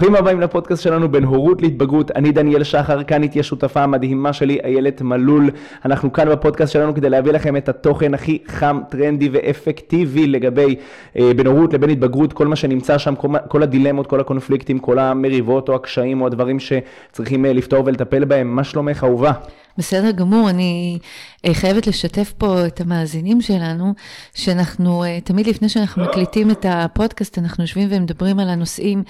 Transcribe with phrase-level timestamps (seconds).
[0.00, 2.10] ברוכים הבאים לפודקאסט שלנו בין הורות להתבגרות.
[2.10, 5.50] אני דניאל שחר, כאן איתי השותפה המדהימה שלי, איילת מלול.
[5.84, 10.76] אנחנו כאן בפודקאסט שלנו כדי להביא לכם את התוכן הכי חם, טרנדי ואפקטיבי לגבי
[11.16, 14.98] אה, בין הורות לבין התבגרות, כל מה שנמצא שם, כל, כל הדילמות, כל הקונפליקטים, כל
[14.98, 18.56] המריבות או הקשיים או הדברים שצריכים אה, לפתור ולטפל בהם.
[18.56, 19.32] מה שלומך, אהובה?
[19.78, 20.98] בסדר גמור, אני
[21.46, 23.94] אה, חייבת לשתף פה את המאזינים שלנו,
[24.34, 29.02] שאנחנו, אה, תמיד לפני שאנחנו מקליטים את הפודקאסט, אנחנו יושבים ומדברים על הנושאים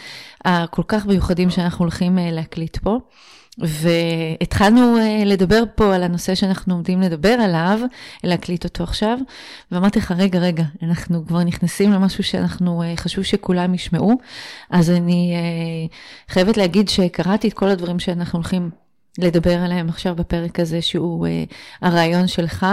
[0.45, 2.99] הכל כך מיוחדים שאנחנו הולכים אה, להקליט פה.
[3.59, 4.97] והתחלנו
[5.27, 7.81] לדבר פה על הנושא שאנחנו עומדים לדבר עליו,
[8.25, 9.19] להקליט אותו עכשיו,
[9.73, 14.13] ואמרתי לך, רגע, רגע, אנחנו כבר נכנסים למשהו שאנחנו, חשוב שכולם ישמעו,
[14.71, 15.35] אז אני
[16.29, 18.71] חייבת להגיד שקראתי את כל הדברים שאנחנו הולכים
[19.19, 21.31] לדבר עליהם עכשיו בפרק הזה, שהוא uh,
[21.83, 22.67] הרעיון שלך,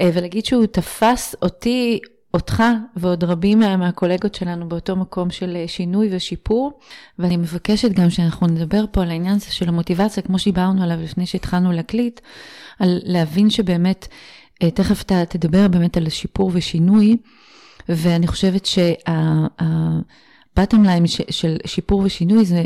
[0.00, 2.00] uh, ולהגיד שהוא תפס אותי,
[2.34, 2.62] אותך
[2.96, 6.78] ועוד רבים מה, מהקולגות שלנו באותו מקום של uh, שינוי ושיפור,
[7.18, 11.26] ואני מבקשת גם שאנחנו נדבר פה על העניין הזה של המוטיבציה, כמו שדיברנו עליו לפני
[11.26, 12.20] שהתחלנו להקליט,
[12.78, 14.08] על להבין שבאמת,
[14.64, 17.16] uh, תכף אתה תדבר באמת על שיפור ושינוי,
[17.88, 18.96] ואני חושבת שה-bottom
[20.84, 22.64] line של שיפור ושינוי זה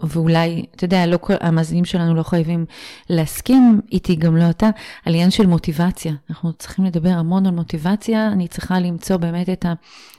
[0.00, 2.66] ואולי, אתה יודע, לא המאזינים שלנו לא חייבים
[3.10, 4.70] להסכים איתי, גם לא אתה,
[5.04, 6.12] על עניין של מוטיבציה.
[6.30, 9.72] אנחנו צריכים לדבר המון על מוטיבציה, אני צריכה למצוא באמת את, ה,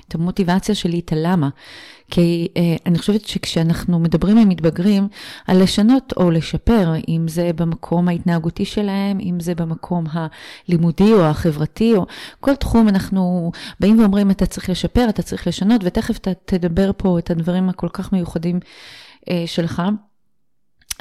[0.09, 1.49] את המוטיבציה שלי, את הלמה.
[2.11, 5.07] כי אה, אני חושבת שכשאנחנו מדברים עם מתבגרים
[5.47, 11.95] על לשנות או לשפר, אם זה במקום ההתנהגותי שלהם, אם זה במקום הלימודי או החברתי,
[11.95, 12.05] או
[12.39, 17.19] כל תחום אנחנו באים ואומרים, אתה צריך לשפר, אתה צריך לשנות, ותכף אתה תדבר פה
[17.19, 18.59] את הדברים הכל כך מיוחדים.
[19.29, 19.81] אה, שלך.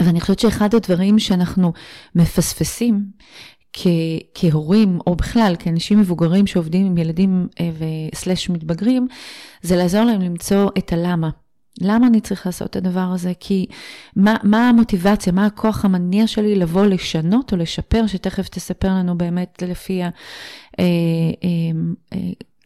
[0.01, 1.73] ואני חושבת שאחד הדברים שאנחנו
[2.15, 3.05] מפספסים
[3.73, 7.71] כ- כהורים, או בכלל כאנשים מבוגרים שעובדים עם ילדים אה,
[8.12, 9.06] וסלש מתבגרים,
[9.62, 11.31] זה לעזור להם למצוא את הלמה.
[11.81, 13.33] למה אני צריך לעשות את הדבר הזה?
[13.41, 13.67] כי
[14.17, 19.62] מה, מה המוטיבציה, מה הכוח המניע שלי לבוא לשנות או לשפר, שתכף תספר לנו באמת
[19.67, 20.11] לפי ה...
[20.79, 20.85] אה,
[21.45, 21.81] אה,
[22.12, 22.19] אה,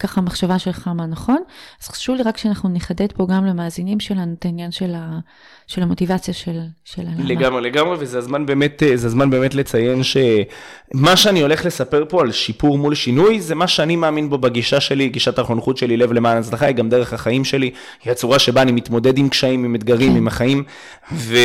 [0.03, 1.43] ככה המחשבה שלך מה נכון.
[1.83, 5.19] אז חשוב לי רק שאנחנו נחדד פה גם למאזינים שלנו את העניין של, ה,
[5.67, 7.25] של המוטיבציה של, של הלמה.
[7.25, 12.33] לגמרי, לגמרי, וזה הזמן באמת, זה הזמן באמת לציין שמה שאני הולך לספר פה על
[12.33, 16.39] שיפור מול שינוי, זה מה שאני מאמין בו בגישה שלי, גישת החונכות שלי, לב למען
[16.39, 17.71] הצלחה, היא גם דרך החיים שלי,
[18.05, 20.17] היא הצורה שבה אני מתמודד עם קשיים, עם אתגרים, כן.
[20.17, 20.65] עם החיים,
[21.13, 21.37] ו...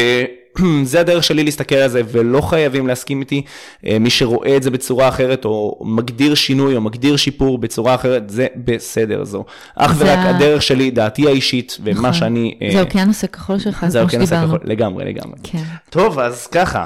[0.84, 3.41] זה הדרך שלי להסתכל על זה, ולא חייבים להסכים איתי.
[3.85, 8.29] אה, מי שרואה את זה בצורה אחרת, או מגדיר שינוי, או מגדיר שיפור בצורה אחרת,
[8.29, 9.45] זה בסדר, זו
[9.75, 12.13] אך ורק הדרך שלי, דעתי האישית, ומה נכון.
[12.13, 12.57] שאני...
[12.62, 15.40] אה, זה האוקיינוס הכחול שלך, זה האוקיינוס הכחול, לגמרי, לגמרי.
[15.44, 15.63] כן.
[15.90, 16.85] טוב, אז ככה,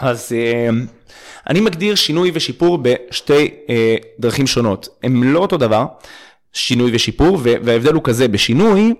[0.00, 0.32] אז...
[0.32, 0.68] אה,
[1.50, 3.48] אני מגדיר שינוי ושיפור בשתי
[4.18, 4.88] דרכים שונות.
[5.02, 5.86] הם לא אותו דבר,
[6.52, 8.94] שינוי ושיפור, וההבדל הוא כזה, בשינוי,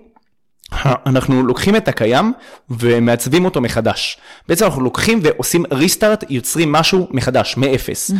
[1.05, 2.33] אנחנו לוקחים את הקיים
[2.69, 4.17] ומעצבים אותו מחדש.
[4.47, 8.11] בעצם אנחנו לוקחים ועושים ריסטארט, יוצרים משהו מחדש, מאפס.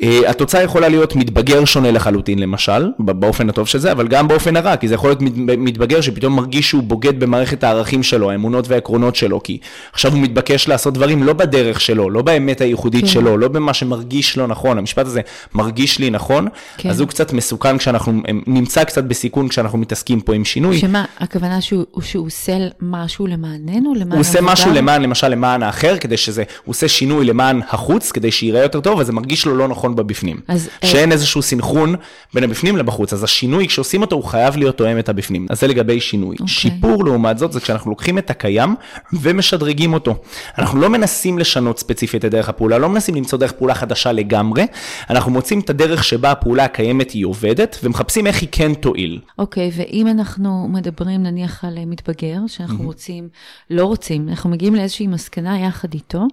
[0.00, 4.56] Uh, התוצאה יכולה להיות מתבגר שונה לחלוטין למשל, באופן הטוב של זה, אבל גם באופן
[4.56, 5.20] הרע, כי זה יכול להיות
[5.58, 9.58] מתבגר שפתאום מרגיש שהוא בוגד במערכת הערכים שלו, האמונות והעקרונות שלו, כי
[9.92, 13.06] עכשיו הוא מתבקש לעשות דברים לא בדרך שלו, לא באמת הייחודית כן.
[13.06, 15.20] שלו, לא במה שמרגיש לו נכון, המשפט הזה
[15.54, 16.90] מרגיש לי נכון, כן.
[16.90, 20.78] אז הוא קצת מסוכן כשאנחנו, נמצא קצת בסיכון כשאנחנו מתעסקים פה עם שינוי.
[20.78, 25.96] שמה, הכוונה שהוא, שהוא עושה משהו למעננו, למען הוא עושה משהו למען, למשל למען האחר,
[25.98, 29.56] כדי שזה, הוא עושה שינוי למען החוץ, כדי שיראה יותר טוב, אז זה מרגיש לו
[29.56, 30.40] לא נכון נכון בבפנים.
[30.48, 31.14] אז, אה, שאין אה...
[31.14, 31.94] איזשהו סינכרון
[32.34, 35.46] בין הבפנים לבחוץ, אז השינוי, כשעושים אותו, הוא חייב להיות תואם את הבפנים.
[35.50, 36.36] אז זה לגבי שינוי.
[36.36, 36.40] Okay.
[36.40, 36.54] אוקיי.
[36.54, 38.74] שיפור, לעומת זאת, זה כשאנחנו לוקחים את הקיים
[39.12, 40.14] ומשדרגים אותו.
[40.58, 44.66] אנחנו לא מנסים לשנות ספציפית את דרך הפעולה, לא מנסים למצוא דרך פעולה חדשה לגמרי,
[45.10, 49.20] אנחנו מוצאים את הדרך שבה הפעולה הקיימת היא עובדת, ומחפשים איך היא כן תועיל.
[49.38, 52.86] אוקיי, okay, ואם אנחנו מדברים נניח על מתבגר, שאנחנו mm-hmm.
[52.86, 53.28] רוצים,
[53.70, 56.26] לא רוצים, אנחנו מגיעים לאיזושהי מסקנה יחד איתו, אה,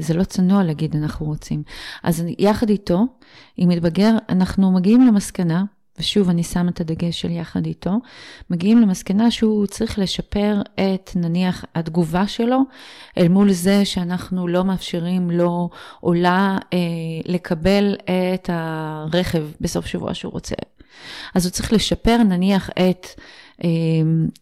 [0.00, 1.62] זה לא צנוע להגיד אנחנו רוצים.
[2.02, 3.06] אז יחד איתו,
[3.58, 5.64] אם מתבגר, אנחנו מגיעים למסקנה,
[5.98, 7.90] ושוב, אני שמה את הדגש של יחד איתו,
[8.50, 12.60] מגיעים למסקנה שהוא צריך לשפר את, נניח, התגובה שלו,
[13.18, 15.70] אל מול זה שאנחנו לא מאפשרים לו
[16.02, 16.78] או לה אה,
[17.24, 17.96] לקבל
[18.34, 20.54] את הרכב בסוף שבוע שהוא רוצה.
[21.34, 23.06] אז הוא צריך לשפר, נניח, את
[23.64, 23.68] אה,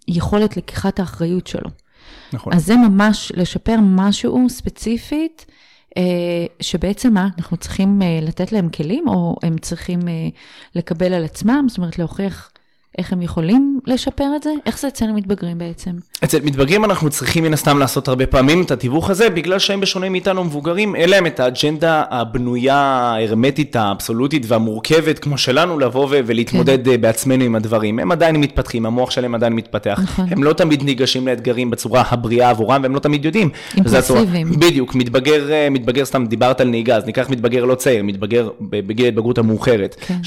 [0.09, 1.71] יכולת לקיחת האחריות שלו.
[2.33, 2.53] נכון.
[2.53, 5.47] אז זה ממש לשפר משהו ספציפית,
[5.97, 10.29] אה, שבעצם מה, אנחנו צריכים אה, לתת להם כלים, או הם צריכים אה,
[10.75, 12.52] לקבל על עצמם, זאת אומרת להוכיח
[12.99, 14.51] איך הם יכולים לשפר את זה?
[14.67, 15.91] איך זה אצל המתבגרים בעצם?
[16.25, 20.09] אצל מתבגרים אנחנו צריכים מן הסתם לעשות הרבה פעמים את התיווך הזה, בגלל שהם בשונה
[20.09, 26.85] מאיתנו מבוגרים, אין להם את האג'נדה הבנויה, ההרמטית, האבסולוטית והמורכבת כמו שלנו, לבוא ו- ולהתמודד
[26.85, 27.01] כן.
[27.01, 27.99] בעצמנו עם הדברים.
[27.99, 30.01] הם עדיין מתפתחים, המוח שלהם עדיין מתפתח.
[30.03, 30.27] נכון.
[30.31, 33.49] הם לא תמיד ניגשים לאתגרים בצורה הבריאה עבורם, והם לא תמיד יודעים.
[33.77, 34.51] אימפולסיביים.
[34.51, 39.39] בדיוק, מתבגר, מתבגר, סתם דיברת על נהיגה, אז ניקח מתבגר לא צעיר, מתבגר בגיל ההתבגרות
[39.39, 40.19] המאוחרת, כן.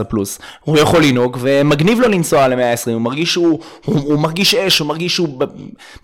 [0.00, 0.38] 16-17 פלוס.
[0.64, 1.38] הוא יכול לנהוג,
[1.78, 5.28] ומגניב לו לנסוע על 120, הוא מרגיש שהוא, הוא, הוא מרגיש אש, הוא מרגיש שהוא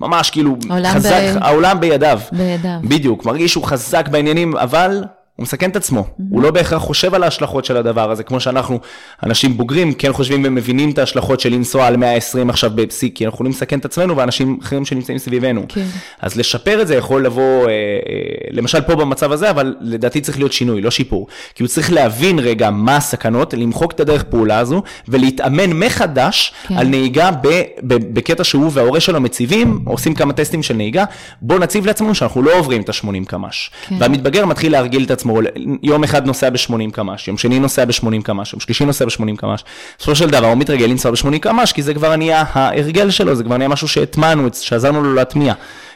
[0.00, 0.56] ממש כאילו
[0.94, 1.38] חזק, ב...
[1.40, 2.20] העולם בידיו.
[2.32, 2.78] בידיו.
[2.82, 5.04] בדיוק, מרגיש שהוא חזק בעניינים, אבל
[5.36, 6.22] הוא מסכן את עצמו, mm-hmm.
[6.30, 8.80] הוא לא בהכרח חושב על ההשלכות של הדבר הזה, כמו שאנחנו,
[9.22, 13.36] אנשים בוגרים, כן חושבים ומבינים את ההשלכות של לנסוע על 120 עכשיו בפסיק, כי אנחנו
[13.36, 15.64] יכולים לסכן את עצמנו ואנשים אחרים שנמצאים סביבנו.
[15.68, 15.84] כן.
[16.20, 17.74] אז לשפר את זה יכול לבוא, אה, אה,
[18.50, 21.26] למשל פה במצב הזה, אבל לדעתי צריך להיות שינוי, לא שיפור.
[21.54, 26.76] כי הוא צריך להבין רגע מה הסכנות, למחוק את הדרך פעולה הזו, ולהתאמן מחדש כן.
[26.76, 27.48] על נהיגה ב,
[27.82, 31.04] ב, בקטע שהוא וההורה שלו מציבים, עושים כמה טסטים של נהיגה,
[31.42, 33.70] בואו נציב לעצמנו שאנחנו לא עוברים את ה-80 קמ"ש.
[33.88, 33.96] כן.
[33.98, 35.23] והמתבגר מתחיל להרגיל את עצמו,
[35.82, 39.64] יום אחד נוסע ב-80 קמ"ש, יום שני נוסע ב-80 קמ"ש, יום שלישי נוסע ב-80 קמ"ש.
[39.98, 43.44] בסופו של דבר הוא מתרגל לנסוע ב-80 קמ"ש, כי זה כבר נהיה ההרגל שלו, זה
[43.44, 45.54] כבר נהיה משהו שהטמענו, שעזרנו לו להטמיע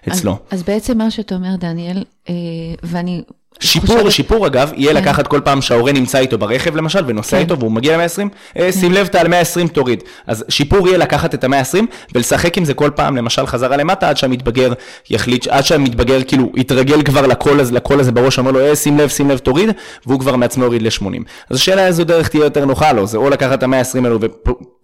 [0.09, 0.33] אצלו.
[0.33, 2.35] אז, אז בעצם מה שאתה אומר, דניאל, אה,
[2.83, 3.23] ואני
[3.61, 4.13] שיפור, חושבת...
[4.13, 4.97] שיפור אגב, יהיה כן.
[4.97, 7.43] לקחת כל פעם שההורה נמצא איתו ברכב למשל, ונוסע כן.
[7.43, 8.73] איתו והוא מגיע ל-120, אה, כן.
[8.73, 10.03] שים לב, אתה על 120 תוריד.
[10.27, 11.79] אז שיפור יהיה לקחת את ה-120
[12.15, 14.73] ולשחק עם זה כל פעם, למשל חזרה למטה, עד שהמתבגר
[15.11, 18.99] יחליט, עד שהמתבגר כאילו יתרגל כבר לקול הזה, לקול הזה בראש, אומר לו, אה, שים
[18.99, 19.71] לב, שים לב, תוריד,
[20.07, 21.23] והוא כבר מעצמו יוריד ל-80.
[21.51, 24.19] אז השאלה איזו דרך תהיה יותר נוחה לו, זה או לקחת את ה-120 האלו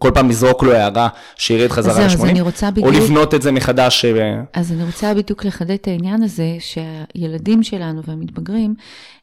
[0.05, 4.05] וכל פעם לזרוק לו הערה שירד חזרה ל-80, או לבנות את זה מחדש.
[4.05, 8.75] אה, אז אני רוצה בדיוק לחדד את העניין הזה, שהילדים שלנו והמתבגרים,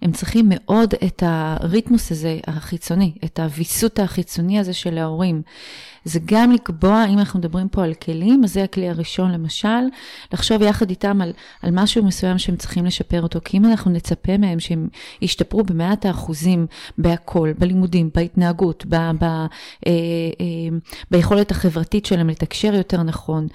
[0.01, 5.41] הם צריכים מאוד את הריתמוס הזה החיצוני, את הוויסות החיצוני הזה של ההורים.
[6.05, 9.67] זה גם לקבוע, אם אנחנו מדברים פה על כלים, אז זה הכלי הראשון למשל,
[10.33, 14.37] לחשוב יחד איתם על, על משהו מסוים שהם צריכים לשפר אותו, כי אם אנחנו נצפה
[14.37, 14.87] מהם שהם
[15.21, 16.67] ישתפרו במאת האחוזים
[16.97, 19.47] בהכל, בלימודים, בהתנהגות, ב, ב, אה,
[19.87, 20.77] אה,
[21.11, 23.47] ביכולת החברתית שלהם לתקשר יותר נכון,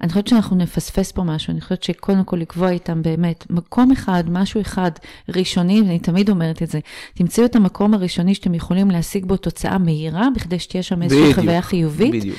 [0.00, 4.24] אני חושבת שאנחנו נפספס פה משהו, אני חושבת שקודם כל לקבוע איתם באמת מקום אחד,
[4.28, 4.90] משהו אחד
[5.28, 6.78] ראשוני, ואני תמיד אומרת את זה,
[7.14, 11.62] תמצאו את המקום הראשוני שאתם יכולים להשיג בו תוצאה מהירה, בכדי שתהיה שם איזושהי חוויה
[11.62, 12.14] חיובית.
[12.14, 12.38] בדיוק.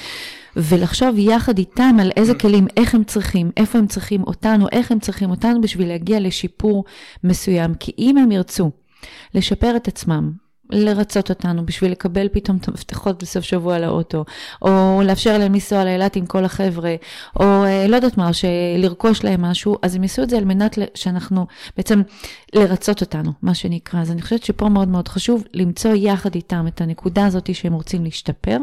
[0.55, 4.99] ולחשוב יחד איתם על איזה כלים, איך הם צריכים, איפה הם צריכים אותנו, איך הם
[4.99, 6.83] צריכים אותנו בשביל להגיע לשיפור
[7.23, 7.73] מסוים.
[7.73, 8.71] כי אם הם ירצו
[9.35, 10.31] לשפר את עצמם,
[10.71, 14.25] לרצות אותנו בשביל לקבל פתאום את המפתחות בסוף שבוע לאוטו,
[14.61, 16.95] או לאפשר להם לנסוע לאילת עם כל החבר'ה,
[17.39, 18.29] או אה, לא יודעת מה,
[18.77, 21.47] לרכוש להם משהו, אז הם יעשו את זה על מנת שאנחנו,
[21.77, 22.01] בעצם
[22.53, 24.01] לרצות אותנו, מה שנקרא.
[24.01, 28.03] אז אני חושבת שפה מאוד מאוד חשוב למצוא יחד איתם את הנקודה הזאת שהם רוצים
[28.03, 28.57] להשתפר,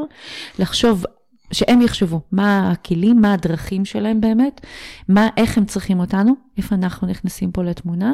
[0.58, 1.04] לחשוב
[1.52, 4.60] שהם יחשבו מה הכלים, מה הדרכים שלהם באמת,
[5.08, 8.12] מה, איך הם צריכים אותנו, איפה אנחנו נכנסים פה לתמונה,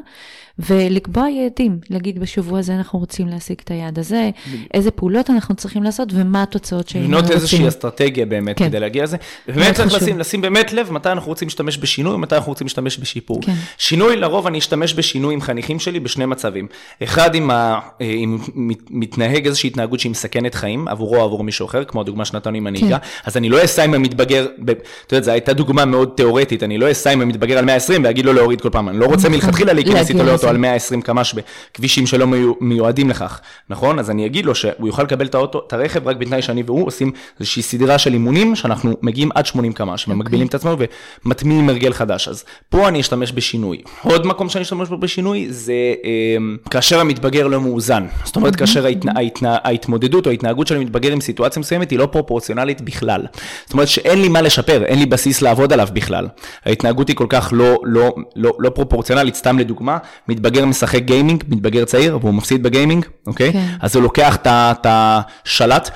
[0.58, 4.30] ולקבוע יעדים, להגיד בשבוע הזה אנחנו רוצים להשיג את היעד הזה,
[4.74, 7.24] איזה פעולות אנחנו צריכים לעשות ומה התוצאות שהיינו רוצים.
[7.24, 8.68] לבנות איזושהי אסטרטגיה באמת כן.
[8.68, 9.16] כדי להגיע לזה.
[9.48, 12.98] ובאמת צריך לשים, לשים באמת לב מתי אנחנו רוצים להשתמש בשינוי ומתי אנחנו רוצים להשתמש
[12.98, 13.42] בשיפור.
[13.42, 13.54] כן.
[13.78, 16.66] שינוי, לרוב אני אשתמש בשינוי עם חניכים שלי בשני מצבים.
[17.02, 18.38] אחד, אם, ה, אם
[18.90, 22.66] מתנהג איזושהי התנהגות שהיא מסכנת חיים עבורו או עבור מישהו אחר, כמו הדוגמה שנתנו עם
[22.66, 23.06] הנהיגה, כן.
[23.24, 24.46] אז אני לא אסע עם המתבגר,
[25.06, 28.24] אתה יודע, זו הייתה דוגמה מאוד תיאורטית, אני לא אסע עם המתבגר על 120 ואגיד
[28.24, 29.32] לו להוריד כל פעם, אני לא רוצה נכון.
[29.32, 32.26] מלכתחילה להיכנס איתו לאוטו על 120 קמ"ש בכבישים שלא
[32.60, 33.40] מיועדים לכך,
[33.70, 33.98] נכון?
[33.98, 36.86] אז אני אגיד לו שהוא יוכל לקבל את האוטו, את הרכב רק בתנאי שאני והוא
[36.86, 40.14] עושים איזושהי סדרה של אימונים שאנחנו מגיעים עד 80 קמ"ש אוקיי.
[40.14, 40.76] ומגבילים את עצמנו
[41.24, 42.28] ומטמיעים הרגל חדש.
[42.28, 43.78] אז פה אני אשתמש בשינוי.
[44.02, 45.72] עוד מקום שאני אשתמש בו בשינוי זה
[46.04, 48.06] אה, כאשר המתבגר לא מאוזן.
[48.24, 48.86] זאת אומרת, כאשר
[49.42, 53.13] ההתמודדות או ההתנהגות של המתבגר עם סיטואציה מסוימת היא לא פרופורציונלית בכלל.
[53.64, 56.28] זאת אומרת שאין לי מה לשפר, אין לי בסיס לעבוד עליו בכלל.
[56.64, 61.84] ההתנהגות היא כל כך לא, לא, לא, לא פרופורציונלית, סתם לדוגמה, מתבגר משחק גיימינג, מתבגר
[61.84, 63.52] צעיר, והוא מפסיד בגיימינג, אוקיי?
[63.52, 63.66] כן.
[63.80, 65.90] אז הוא לוקח את השלט.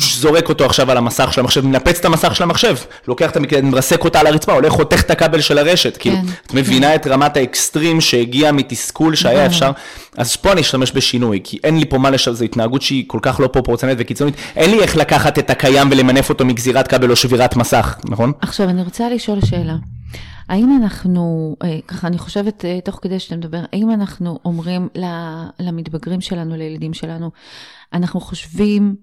[0.00, 2.76] זורק אותו עכשיו על המסך של המחשב, מנפץ את המסך של המחשב,
[3.08, 6.22] לוקח את המקלדת, מרסק אותה על הרצפה, הולך חותך את הכבל של הרשת, כאילו, כן,
[6.46, 6.94] את מבינה.
[6.94, 9.46] את רמת האקסטרים שהגיע מתסכול שהיה.
[9.46, 9.70] אפשר,
[10.16, 13.18] אז פה אני אשתמש בשינוי, כי אין לי פה מה לשאול, זו התנהגות שהיא כל
[13.22, 17.16] כך לא פרופורציונלית וקיצונית, אין לי איך לקחת את הקיים ולמנף אותו מגזירת כבל או
[17.16, 18.32] שבירת מסך, נכון?
[18.40, 19.76] עכשיו, אני רוצה לשאול שאלה.
[20.48, 24.88] האם אנחנו, אה, ככה אני חושבת אה, תוך כדי שאתה מדבר, האם אנחנו אומרים
[25.60, 27.30] למתבגרים שלנו, לילדים שלנו,
[27.92, 28.94] אנחנו חושבים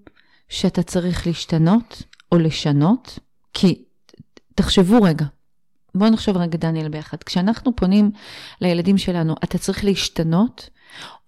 [0.52, 3.18] שאתה צריך להשתנות או לשנות?
[3.54, 3.84] כי
[4.54, 5.24] תחשבו רגע,
[5.94, 7.22] בואו נחשוב רגע דניאל ביחד.
[7.22, 8.10] כשאנחנו פונים
[8.60, 10.70] לילדים שלנו, אתה צריך להשתנות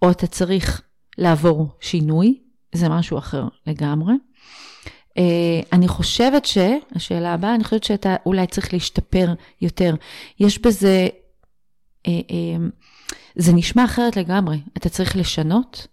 [0.01, 0.81] או אתה צריך
[1.17, 2.39] לעבור שינוי,
[2.73, 4.13] זה משהו אחר לגמרי.
[5.17, 6.57] אה, אני חושבת ש...
[6.95, 9.95] השאלה הבאה, אני חושבת שאתה אולי צריך להשתפר יותר.
[10.39, 11.07] יש בזה...
[12.07, 12.67] אה, אה,
[13.35, 14.59] זה נשמע אחרת לגמרי.
[14.77, 15.87] אתה צריך לשנות,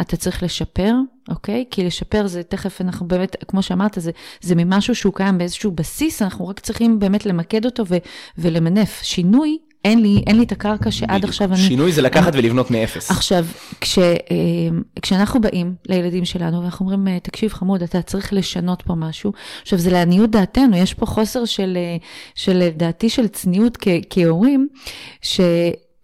[0.00, 0.94] אתה צריך לשפר,
[1.28, 1.64] אוקיי?
[1.70, 6.22] כי לשפר זה תכף אנחנו באמת, כמו שאמרת, זה, זה ממשהו שהוא קיים באיזשהו בסיס,
[6.22, 7.96] אנחנו רק צריכים באמת למקד אותו ו,
[8.38, 9.00] ולמנף.
[9.02, 11.24] שינוי, אין לי, אין לי את הקרקע שעד בדיוק.
[11.24, 11.58] עכשיו אני...
[11.58, 13.10] שינוי זה לקחת ולבנות מאפס.
[13.10, 13.46] עכשיו,
[13.80, 14.14] כש, אה,
[15.02, 19.78] כשאנחנו באים לילדים שלנו ואנחנו אומרים, אה, תקשיב חמוד, אתה צריך לשנות פה משהו, עכשיו
[19.78, 21.96] זה לעניות דעתנו, יש פה חוסר של, אה,
[22.34, 24.68] של דעתי של צניעות כ, כהורים,
[25.22, 25.40] ש...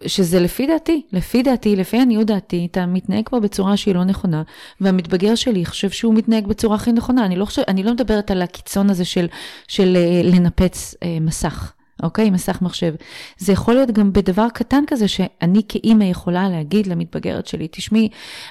[0.06, 4.42] שזה לפי דעתי, לפי דעתי, לפי עניות דעתי, אתה מתנהג פה בצורה שהיא לא נכונה,
[4.80, 7.24] והמתבגר שלי חושב שהוא מתנהג בצורה הכי נכונה.
[7.24, 9.26] אני לא, חושב, אני לא מדברת על הקיצון הזה של,
[9.68, 11.72] של לנפץ אה, מסך.
[12.02, 12.30] אוקיי?
[12.30, 12.94] מסך מחשב.
[13.38, 18.08] זה יכול להיות גם בדבר קטן כזה, שאני כאימא יכולה להגיד למתבגרת שלי, תשמעי,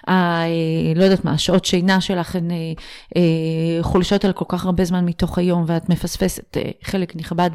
[0.10, 0.44] אה,
[0.96, 2.58] לא יודעת מה, השעות שינה שלך הן אה,
[3.16, 7.50] אה, חולשות על כל כך הרבה זמן מתוך היום, ואת מפספסת אה, חלק נכבד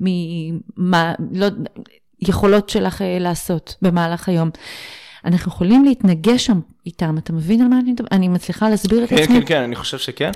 [0.00, 1.46] ממה, לא,
[2.28, 4.50] יכולות שלך אה, לעשות במהלך היום.
[5.24, 8.08] אנחנו יכולים להתנגש שם איתם, אתה מבין על מה אני מדבר?
[8.12, 9.40] אני מצליחה להסביר כן, את עצמי?
[9.40, 10.30] כן, כן, אני חושב שכן.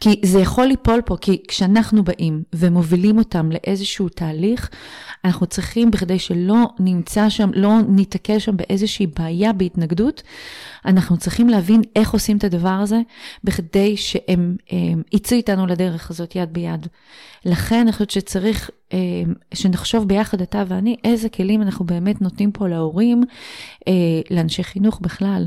[0.00, 4.70] כי זה יכול ליפול פה, כי כשאנחנו באים ומובילים אותם לאיזשהו תהליך,
[5.24, 10.22] אנחנו צריכים, בכדי שלא נמצא שם, לא ניתקל שם באיזושהי בעיה בהתנגדות,
[10.84, 13.00] אנחנו צריכים להבין איך עושים את הדבר הזה,
[13.44, 14.56] בכדי שהם
[15.12, 16.86] יצאו איתנו לדרך הזאת יד ביד.
[17.44, 18.81] לכן אני חושבת שצריך אה,
[19.54, 23.22] שנחשוב ביחד, אתה ואני, איזה כלים אנחנו באמת נותנים פה להורים,
[23.88, 23.92] אה,
[24.30, 25.46] לאנשי חינוך בכלל.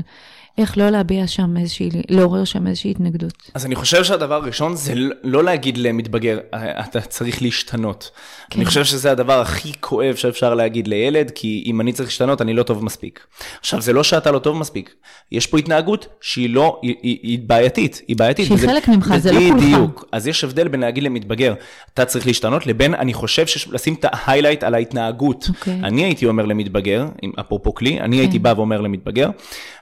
[0.58, 3.50] איך לא להביע שם איזושהי, לעורר שם איזושהי התנגדות.
[3.54, 4.94] אז אני חושב שהדבר הראשון זה
[5.24, 8.10] לא להגיד למתבגר, אתה צריך להשתנות.
[8.50, 8.58] כן.
[8.58, 12.54] אני חושב שזה הדבר הכי כואב שאפשר להגיד לילד, כי אם אני צריך להשתנות, אני
[12.54, 13.26] לא טוב מספיק.
[13.60, 14.94] עכשיו, זה לא שאתה לא טוב מספיק,
[15.32, 18.46] יש פה התנהגות שהיא לא, היא, היא, היא בעייתית, היא בעייתית.
[18.46, 19.54] שהיא וזה, חלק ממך, זה לא כולך.
[19.54, 20.08] בדיוק.
[20.12, 21.54] אז יש הבדל בין להגיד למתבגר,
[21.94, 25.44] אתה צריך להשתנות, לבין אני חושב לשים את ההיילייט על ההתנהגות.
[25.44, 25.48] Okay.
[25.48, 25.80] אוקיי.
[25.82, 27.06] אני הייתי אומר למתבגר,
[27.40, 28.20] אפרופו כלי, אני okay.
[28.20, 28.42] הייתי כן.
[28.42, 29.30] בא ואומר למתבגר,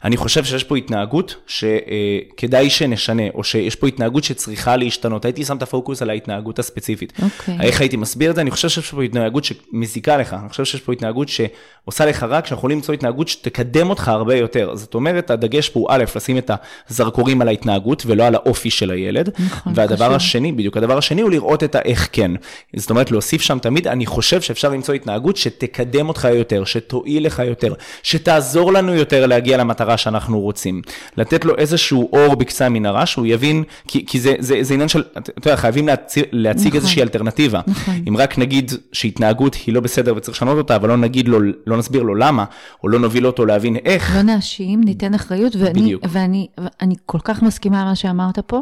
[0.04, 5.24] אני חושב שיש פה התנהגות שכדאי שנשנה, או שיש פה התנהגות שצריכה להשתנות.
[5.24, 7.12] הייתי שם את הפוקוס על ההתנהגות הספציפית.
[7.22, 7.56] אוקיי.
[7.60, 8.40] איך הייתי מסביר את זה?
[8.40, 12.40] אני חושב שיש פה התנהגות שמזיקה לך, אני חושב שיש פה התנהגות שעושה לך רע,
[12.40, 14.76] כשאנחנו יכולים למצוא התנהגות שתקדם אותך הרבה יותר.
[14.76, 16.50] זאת אומרת, הדגש פה הוא א', לשים את
[16.90, 19.30] הזרקורים על ההתנהגות ולא על האופי של הילד.
[19.46, 20.16] נכון, והדבר חשוב.
[20.16, 22.30] השני, בדיוק, הדבר השני הוא לראות את האיך כן.
[22.76, 27.42] זאת אומרת, להוסיף שם תמיד, אני חושב שאפשר למצוא התנהגות שתקדם אותך יותר, שתועיל לך
[27.46, 30.53] יותר, שתעזור לנו יותר להגיע למטרה שאנחנו רוצים.
[31.16, 35.02] לתת לו איזשהו אור בקצה המנהרה, שהוא יבין, כי, כי זה, זה, זה עניין של,
[35.18, 37.60] אתה יודע, חייבים להציג, להציג נכון, איזושהי אלטרנטיבה.
[37.66, 37.94] נכון.
[38.08, 41.76] אם רק נגיד שהתנהגות היא לא בסדר וצריך לשנות אותה, אבל לא נגיד לו, לא
[41.76, 42.44] נסביר לו למה,
[42.82, 44.16] או לא נוביל אותו להבין איך.
[44.16, 46.04] לא נאשים, ניתן אחריות, ואני, בדיוק.
[46.08, 48.60] ואני, ואני כל כך מסכימה עם מה שאמרת פה,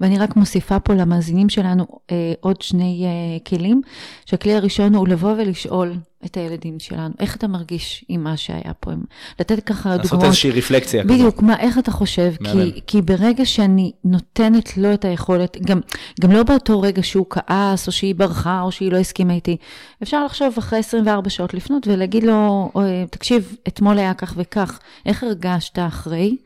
[0.00, 3.80] ואני רק מוסיפה פה למאזינים שלנו אה, עוד שני אה, כלים,
[4.26, 5.92] שהכלי הראשון הוא לבוא ולשאול.
[6.26, 8.90] את הילדים שלנו, איך אתה מרגיש עם מה שהיה פה,
[9.40, 10.12] לתת ככה לעשות דוגמאות.
[10.12, 11.04] לעשות איזושהי רפלקציה.
[11.04, 15.80] בדיוק, מה, איך אתה חושב, כי, כי ברגע שאני נותנת לו את היכולת, גם,
[16.20, 19.56] גם לא באותו רגע שהוא כעס, או שהיא ברחה, או שהיא לא הסכימה איתי,
[20.02, 22.70] אפשר לחשוב אחרי 24 שעות לפנות ולהגיד לו,
[23.10, 26.36] תקשיב, אתמול היה כך וכך, איך הרגשת אחרי?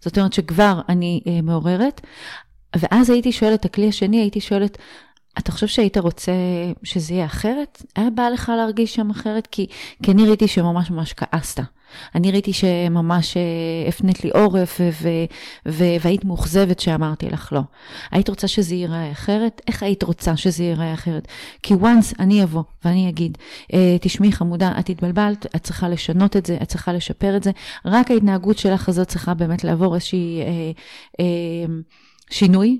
[0.00, 2.00] זאת אומרת שכבר אני אה, מעוררת.
[2.76, 4.78] ואז הייתי שואלת, הכלי השני, הייתי שואלת,
[5.38, 6.32] אתה חושב שהיית רוצה
[6.82, 7.82] שזה יהיה אחרת?
[7.96, 9.46] היה בא לך להרגיש שם אחרת?
[9.46, 9.66] כי,
[10.02, 11.60] כי אני ראיתי שממש ממש כעסת.
[12.14, 13.42] אני ראיתי שממש אה,
[13.88, 15.24] הפנית לי עורף ו-
[15.68, 17.60] ו- והיית מאוכזבת שאמרתי לך לא.
[18.10, 19.60] היית רוצה שזה ייראה אחרת?
[19.66, 21.28] איך היית רוצה שזה ייראה אחרת?
[21.62, 23.38] כי once אני אבוא ואני אגיד,
[23.72, 27.50] אה, תשמעי חמודה, את התבלבלת, את צריכה לשנות את זה, את צריכה לשפר את זה,
[27.84, 30.46] רק ההתנהגות שלך הזאת צריכה באמת לעבור איזושהי אה,
[31.20, 31.74] אה,
[32.30, 32.78] שינוי.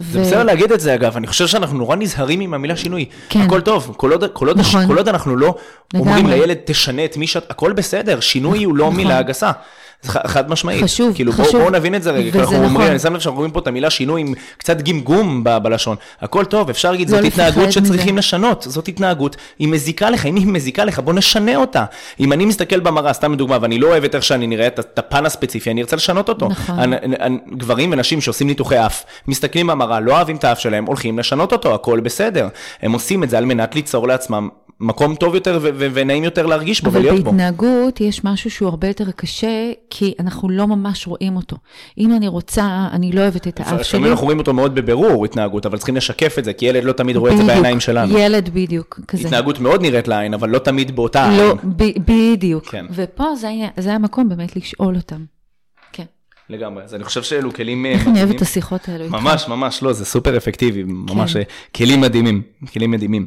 [0.00, 3.04] זה בסדר להגיד את זה אגב, אני חושב שאנחנו נורא נזהרים עם המילה שינוי.
[3.28, 3.40] כן.
[3.40, 4.86] הכל טוב, כל עוד, כל עוד, נכון.
[4.86, 5.54] כל עוד אנחנו לא
[5.94, 6.10] לגמרי.
[6.10, 8.96] אומרים לילד תשנה את מי שאת, הכל בסדר, שינוי הוא לא נכון.
[8.96, 9.50] מילה גסה.
[10.08, 10.82] חד משמעית.
[10.84, 11.46] חשוב, כאילו, חשוב.
[11.52, 12.86] בואו בוא נבין את זה רגע, כי אנחנו אומרים, נכון.
[12.86, 15.96] אני שם לב שאנחנו רואים פה את המילה שינוי עם קצת גמגום ב- בלשון.
[16.20, 17.72] הכל טוב, אפשר להגיד, לא זאת לפחד התנהגות מזה.
[17.72, 21.84] שצריכים לשנות, זאת התנהגות, היא מזיקה לך, אם היא מזיקה לך, בוא נשנה אותה.
[22.20, 24.98] אם אני מסתכל במראה, סתם לדוגמה, ואני לא אוהב את איך שאני נראה, את- את
[24.98, 26.48] הפן הספציפי, אני ארצה לשנות אותו.
[26.48, 26.78] נכון.
[26.78, 31.18] אני- אני- גברים ונשים שעושים ניתוחי אף, מסתכלים במראה, לא אוהבים את האף שלהם, הולכים
[31.18, 32.48] לשנות אותו, הכל בסדר.
[32.82, 34.48] הם עושים את זה על מנת ליצור לעצמם
[34.80, 37.30] מקום טוב יותר ו- ו- ונעים יותר להרגיש בו אבל ולהיות בו.
[37.30, 39.48] בהתנהגות יש משהו שהוא הרבה יותר קשה,
[39.90, 41.56] כי אנחנו לא ממש רואים אותו.
[41.98, 44.10] אם אני רוצה, אני לא אוהבת את האף שלי.
[44.10, 47.16] אנחנו רואים אותו מאוד בבירור, התנהגות, אבל צריכים לשקף את זה, כי ילד לא תמיד
[47.16, 48.18] רואה את זה בעיניים שלנו.
[48.18, 49.26] ילד בדיוק, כזה.
[49.28, 51.38] התנהגות מאוד נראית לעין, אבל לא תמיד באותה עין.
[51.40, 52.66] לא, ב- בדיוק.
[52.66, 52.86] כן.
[52.90, 55.24] ופה זה זה המקום באמת לשאול אותם.
[55.92, 56.04] כן.
[56.50, 56.84] לגמרי.
[56.84, 57.86] אז אני חושב שאלו כלים...
[57.86, 59.14] אה, איך אני אוהבת את השיחות האלו איתך.
[59.14, 61.42] ממש, ממש, לא, זה סופר אפקטיבי, ממש אה,
[61.76, 62.42] כלים מדהימים,
[62.72, 63.26] כלים מדהימים.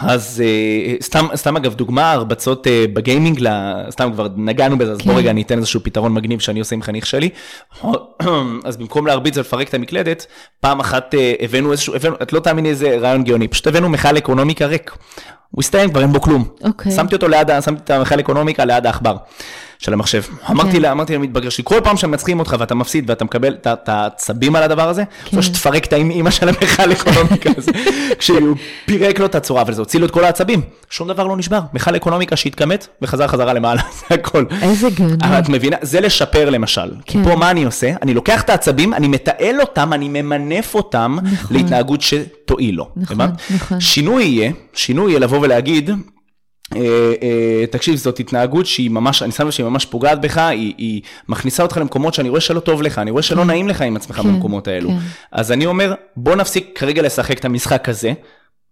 [0.00, 3.48] אז אה, סתם, סתם אגב, דוגמה, הרבצות בגיימינג,
[3.90, 5.18] סתם כבר נגענו בזה, אז בוא כן.
[5.18, 7.28] רגע אני אתן איזשהו פתרון מגניב שאני עושה עם חניך שלי.
[8.64, 10.26] אז במקום להרביץ ולפרק את המקלדת,
[10.60, 14.66] פעם אחת הבאנו איזשהו, הבאנו, את לא תאמיני איזה רעיון גאוני, פשוט הבאנו מכל אקונומיקה
[14.66, 14.96] ריק.
[15.50, 16.48] הוא הסתיים, כבר אין בו כלום.
[16.64, 16.92] אוקיי.
[16.92, 19.16] שמתי אותו ליד, שמתי את המכל אקונומיקה ליד העכבר.
[19.80, 20.22] של המחשב.
[20.50, 20.82] אמרתי כן.
[20.82, 24.62] לה, אמרתי למתבגר שלי, כל פעם שמנצחים אותך ואתה מפסיד ואתה מקבל את העצבים על
[24.62, 25.42] הדבר הזה, כן.
[25.42, 27.72] שתפרק את האימא של המכל אקונומיקה הזה,
[28.18, 28.56] כשהוא
[28.86, 30.60] פירק לו את הצורה, אבל זה הוציא לו את כל העצבים,
[30.90, 34.44] שום דבר לא נשבר, מכל אקונומיקה שהתכמת וחזר חזרה למעלה, זה הכל.
[34.62, 34.88] איזה.
[35.22, 36.96] אבל את מבינה, זה לשפר למשל, כן.
[37.06, 37.92] כי פה מה אני עושה?
[38.02, 41.56] אני לוקח את העצבים, אני מתעל אותם, אני ממנף אותם נכון.
[41.56, 42.88] להתנהגות שתועיל לו.
[42.96, 43.16] נכון,
[43.54, 43.80] נכון.
[43.80, 45.90] שינוי יהיה, שינוי יהיה לבוא ולהגיד,
[47.70, 51.62] תקשיב, זאת התנהגות שהיא ממש, אני שם לב שהיא ממש פוגעת בך, היא, היא מכניסה
[51.62, 53.46] אותך למקומות שאני רואה שלא טוב לך, אני רואה שלא כן.
[53.46, 54.88] נעים לך עם עצמך כן, במקומות האלו.
[54.88, 54.96] כן.
[55.32, 58.12] אז אני אומר, בוא נפסיק כרגע לשחק את המשחק הזה,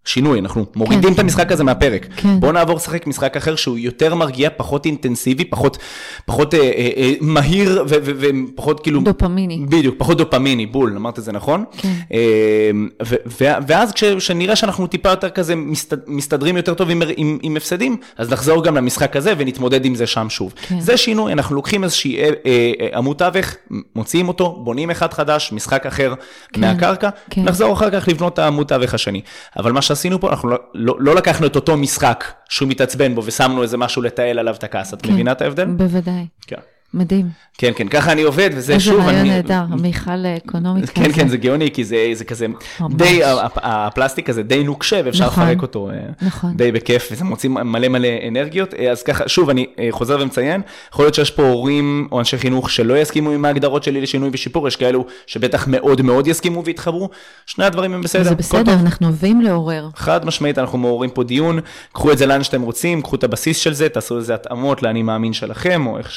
[0.05, 2.07] שינוי, אנחנו מורידים כן, את המשחק הזה מהפרק.
[2.15, 2.39] כן.
[2.39, 5.77] בואו נעבור לשחק משחק אחר שהוא יותר מרגיע, פחות אינטנסיבי, פחות,
[6.25, 9.01] פחות אה, אה, אה, מהיר ופחות כאילו...
[9.01, 9.65] דופמיני.
[9.69, 11.63] בדיוק, פחות דופמיני, בול, אמרת את זה נכון?
[11.77, 11.93] כן.
[12.13, 12.71] אה,
[13.05, 17.57] ו- ו- ואז כשנראה שאנחנו טיפה יותר כזה מסתד, מסתדרים יותר טוב עם, עם, עם
[17.57, 20.53] הפסדים, אז נחזור גם למשחק הזה ונתמודד עם זה שם שוב.
[20.67, 20.79] כן.
[20.79, 23.55] זה שינוי, אנחנו לוקחים איזושהי אה, אה, אה, עמוד תווך,
[23.95, 26.13] מוציאים אותו, בונים אחד חדש, משחק אחר
[26.53, 26.61] כן.
[26.61, 27.43] מהקרקע, כן.
[27.43, 29.21] נחזור אחר כך לבנות את העמוד תווך השני.
[29.57, 33.21] אבל מה שעשינו פה, אנחנו לא, לא, לא לקחנו את אותו משחק שהוא מתעצבן בו
[33.25, 34.93] ושמנו איזה משהו לתעל עליו את הכעס.
[34.93, 35.65] את כן, מבינה את ההבדל?
[35.65, 36.27] בוודאי.
[36.47, 36.59] כן.
[36.93, 37.29] מדהים.
[37.57, 39.07] כן, כן, ככה אני עובד, וזה שוב, אני...
[39.07, 40.93] איזה רעיון נהדר, מיכל אקונומיקה.
[41.01, 42.45] כן, כן, זה גאוני, כי זה, זה כזה.
[42.89, 43.21] די,
[43.55, 46.57] הפלסטיק הזה די נוקשה, ואפשר נכון, לפרק אותו אה, נכון.
[46.57, 48.73] די בכיף, וזה מוציא מלא מלא אנרגיות.
[48.73, 50.61] אה, אז ככה, שוב, אני אה, חוזר ומציין,
[50.93, 54.67] יכול להיות שיש פה הורים או אנשי חינוך שלא יסכימו עם ההגדרות שלי לשינוי ושיפור,
[54.67, 57.09] יש כאלו שבטח מאוד מאוד יסכימו ויתחברו,
[57.45, 58.23] שני הדברים הם בסדר.
[58.23, 59.89] זה בסדר, אנחנו אוהבים לעורר.
[59.95, 61.59] חד משמעית, אנחנו מעוררים פה דיון,
[61.93, 65.03] קחו את זה לאן שאתם רוצים, קחו את הבסיס של זה, תעשו איזה התאמות לאני
[65.03, 66.11] מאמין שלכם, או איך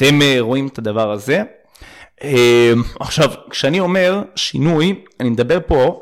[0.00, 1.42] שאתם רואים את הדבר הזה.
[2.24, 2.28] אמ,
[3.00, 6.00] עכשיו, כשאני אומר שינוי, אני מדבר פה,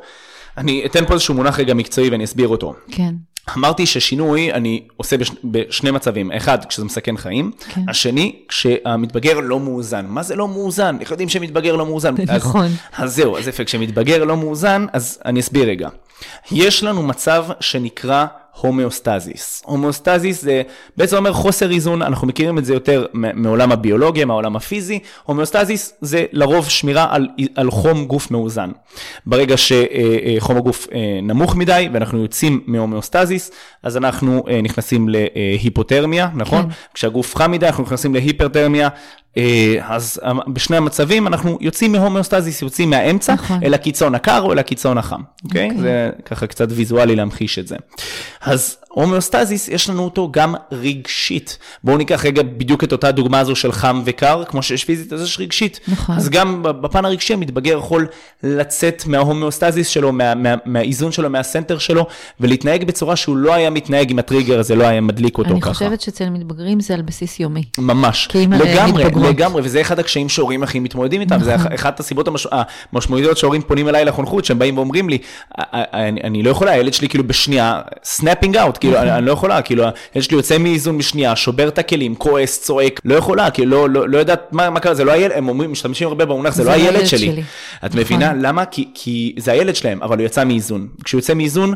[0.57, 2.73] אני אתן פה איזשהו מונח רגע מקצועי ואני אסביר אותו.
[2.91, 3.13] כן.
[3.57, 7.81] אמרתי ששינוי אני עושה בש, בשני מצבים, אחד כשזה מסכן חיים, כן.
[7.87, 10.05] השני כשהמתבגר לא מאוזן.
[10.09, 10.97] מה זה לא מאוזן?
[10.99, 12.15] איך יודעים שמתבגר לא מאוזן?
[12.35, 12.65] נכון.
[12.65, 15.89] אז, אז זהו, אז יפה, כשמתבגר לא מאוזן, אז אני אסביר רגע.
[16.51, 18.25] יש לנו מצב שנקרא
[18.61, 19.63] הומאוסטזיס.
[19.65, 20.61] הומאוסטזיס זה
[20.97, 24.99] בעצם אומר חוסר איזון, אנחנו מכירים את זה יותר מעולם הביולוגיה, מהעולם הפיזי.
[25.23, 28.71] הומאוסטזיס זה לרוב שמירה על, על חום גוף מאוזן.
[29.25, 33.51] ברגע שחום הגוף אה, נמוך מדי ואנחנו יוצאים מהומאוסטזיס,
[33.83, 36.61] אז אנחנו אה, נכנסים להיפותרמיה, נכון?
[36.61, 36.69] כן.
[36.93, 38.89] כשהגוף חם מדי אנחנו נכנסים להיפרטרמיה.
[39.37, 43.63] אה, אז בשני המצבים אנחנו יוצאים מהומאוסטזיס, יוצאים מהאמצע, נכון.
[43.63, 45.67] אל הקיצון הקר או אל הקיצון החם, אוקיי?
[45.67, 45.71] Okay?
[45.71, 45.81] אוקיי.
[45.81, 47.75] זה ככה קצת ויזואלי להמחיש את זה.
[48.41, 51.57] אז הומאוסטזיס, יש לנו אותו גם רגשית.
[51.83, 55.21] בואו ניקח רגע בדיוק את אותה דוגמה הזו של חם וקר, כמו שיש פיזית, אז
[55.23, 55.79] יש רגשית.
[55.87, 56.15] נכון.
[56.15, 58.07] אז גם בפן הרגשי המתבגר יכול
[58.43, 62.07] לצאת מההומאוסטזיס שלו, מה, מה, מהאיזון שלו, מה center שלו,
[62.39, 65.69] ולהתנהג בצורה שהוא לא היה מתנהג עם הטריגר הזה, לא היה מדליק אותו אני ככה.
[65.69, 67.63] אני חושבת שאצל מתבגרים זה על בסיס יומי.
[67.77, 68.27] ממש.
[68.35, 71.45] לגמרי, לגמרי, וזה אחד הקשיים שהורים הכי מתמודדים איתם, נכון.
[71.45, 72.47] זה אחת הסיבות המש...
[72.93, 75.17] המשמעותיות שהורים פונים אליי לחונכות, שהם באים ואומרים לי,
[75.73, 79.61] אני, אני לא יכולה, הילד שלי כאילו בשנייה, snapping out, כאילו, אני, אני לא יכולה,
[79.61, 83.89] כאילו, הילד שלי יוצא מאיזון בשנייה, שובר את הכלים, כועס, צועק, לא יכולה, כאילו, לא,
[83.89, 86.63] לא, לא יודעת מה, מה קרה, זה לא הילד, הם אומרים, משתמשים הרבה במונח, זה,
[86.63, 87.19] זה לא הילד שלי.
[87.19, 87.43] שלי.
[87.85, 87.99] את נכון.
[87.99, 88.33] מבינה?
[88.33, 88.65] למה?
[88.65, 90.87] כי, כי זה הילד שלהם, אבל הוא יצא מאיזון.
[91.03, 91.73] כשהוא יוצא מאיזון,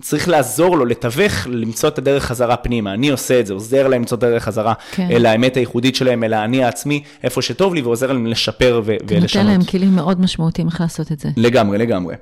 [0.00, 2.94] צריך לעזור לו, לתווך, למצוא את הדרך חזרה פנימה.
[2.94, 5.08] אני עושה את זה, עוזר להם למצוא את הדרך חזרה כן.
[5.10, 9.22] אל האמת הייחודית שלהם, אל האני העצמי, איפה שטוב לי, ועוזר להם לשפר ו- ולשנות.
[9.22, 11.28] נותן להם כלים מאוד משמעותיים איך לעשות את זה.
[11.36, 12.14] לגמרי, לגמרי.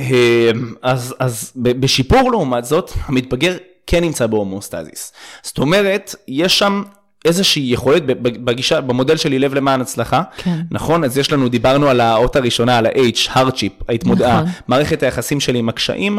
[0.00, 0.50] אה,
[0.82, 5.12] אז, אז בשיפור לעומת זאת, המתבגר כן נמצא בהומוסטזיס.
[5.42, 6.82] זאת אומרת, יש שם
[7.24, 10.60] איזושהי יכולת בגישה, במודל שלי לב למען ההצלחה, כן.
[10.70, 11.04] נכון?
[11.04, 14.22] אז יש לנו, דיברנו על האות הראשונה, על ה-H, hardship, ההתמוד...
[14.22, 14.44] נכון.
[14.68, 16.18] מערכת היחסים שלי עם הקשיים,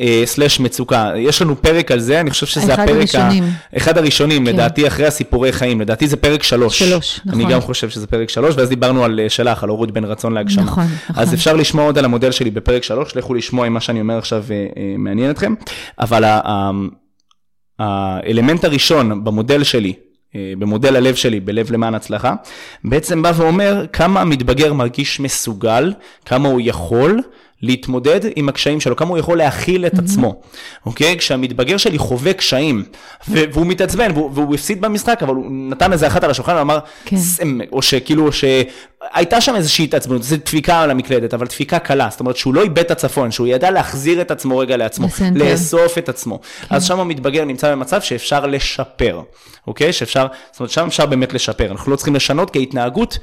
[0.00, 1.12] אה, slash מצוקה.
[1.16, 3.44] יש לנו פרק על זה, אני חושב שזה הפרק, הראשונים.
[3.44, 3.76] ה...
[3.76, 4.52] אחד הראשונים, כן.
[4.52, 6.78] לדעתי אחרי הסיפורי חיים, לדעתי זה פרק שלוש.
[6.78, 7.40] שלוש, נכון.
[7.40, 10.32] אני גם חושב שזה פרק שלוש, ואז דיברנו על אה, שלך, על הורות בין רצון
[10.32, 10.62] להגשמה.
[10.62, 11.22] נכון, נכון.
[11.22, 14.18] אז אפשר לשמוע עוד על המודל שלי בפרק שלוש, לכו לשמוע אם מה שאני אומר
[14.18, 15.54] עכשיו אה, מעניין אתכם,
[16.00, 16.24] אבל
[17.78, 22.34] האלמנט הראשון במודל שלי, אה, במודל הלב שלי, בלב למען הצלחה,
[22.84, 25.92] בעצם בא ואומר כמה המתבגר מרגיש מסוגל,
[26.24, 27.20] כמה הוא יכול
[27.62, 30.40] להתמודד עם הקשיים שלו, כמה הוא יכול להכיל את עצמו,
[30.86, 31.16] אוקיי?
[31.18, 32.84] כשהמתבגר שלי חווה קשיים,
[33.28, 36.78] ו- והוא מתעצבן, והוא, והוא הפסיד במשחק, אבל הוא נתן איזה אחת על השולחן ואמר,
[37.04, 37.16] כן.
[37.16, 42.20] "סם", או שכאילו, שהייתה שם איזושהי התעצבנות, זו דפיקה על המקלדת, אבל דפיקה קלה, זאת
[42.20, 45.44] אומרת שהוא לא איבד את הצפון, שהוא ידע להחזיר את עצמו רגע לעצמו, לסנטר.
[45.44, 46.40] לאסוף את עצמו.
[46.70, 49.20] אז שם המתבגר נמצא במצב שאפשר לשפר,
[49.66, 49.92] אוקיי?
[49.92, 53.18] שאפשר, זאת אומרת, שם אפשר באמת לשפר, אנחנו לא צריכים לשנות, כי ההתנהגות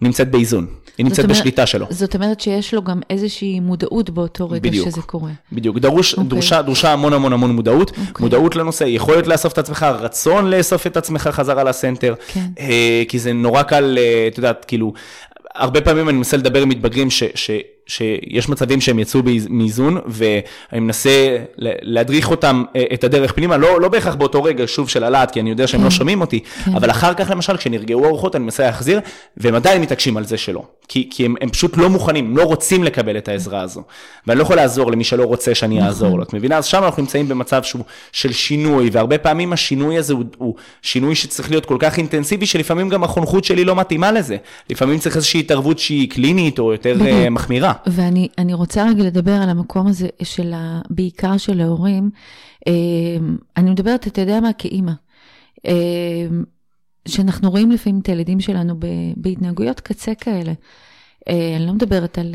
[0.00, 0.66] נמצאת באיזון,
[0.98, 1.86] היא נמצאת אומרת- בשליטה שלו.
[1.90, 4.88] זאת אומרת שיש לו גם איזושהי מודעות באותו רגע בדיוק.
[4.88, 5.30] שזה קורה.
[5.52, 6.28] בדיוק, דרוש, אוקיי.
[6.28, 8.04] דרושה, דרושה המון המון המון מודעות, אוקיי.
[8.20, 12.46] מודעות לנושא, יכולת לאסוף את עצמך, רצון לאסוף את עצמך חזרה לסנטר, כן.
[12.60, 14.92] אה, כי זה נורא קל, אה, את יודעת, כאילו,
[15.54, 17.50] הרבה פעמים אני מנסה לדבר עם מתבגרים ש, ש,
[17.86, 19.20] שיש מצבים שהם יצאו
[19.50, 24.88] מאיזון, ואני מנסה להדריך אותם אה, את הדרך פנימה, לא, לא בהכרח באותו רגע, שוב,
[24.88, 25.84] של הלהט, כי אני יודע שהם כן.
[25.84, 26.76] לא שומעים אותי, כן.
[26.76, 29.00] אבל אחר כך למשל, כשנרגעו הרוחות, אני מנסה להחזיר,
[29.36, 30.62] והם עדיין מתעקשים על זה שלא.
[30.88, 33.82] כי, כי הם, הם פשוט לא מוכנים, הם לא רוצים לקבל את העזרה הזו.
[34.26, 35.86] ואני לא יכול לעזור למי שלא רוצה שאני נכון.
[35.86, 36.56] אעזור לו, את מבינה?
[36.56, 41.14] אז שם אנחנו נמצאים במצב שהוא של שינוי, והרבה פעמים השינוי הזה הוא, הוא שינוי
[41.14, 44.36] שצריך להיות כל כך אינטנסיבי, שלפעמים גם החונכות שלי לא מתאימה לזה.
[44.70, 46.96] לפעמים צריך איזושהי התערבות שהיא קלינית או יותר.
[47.06, 47.73] אה, מחמירה.
[47.86, 50.80] ואני אני רוצה רגע לדבר על המקום הזה של ה...
[50.90, 52.10] בעיקר של ההורים.
[52.66, 52.72] אה,
[53.56, 54.92] אני מדברת, אתה יודע מה, כאימא.
[55.66, 56.26] אה,
[57.08, 58.74] שאנחנו רואים לפעמים את הילדים שלנו
[59.16, 60.52] בהתנהגויות קצה כאלה.
[61.28, 62.34] אה, אני לא מדברת על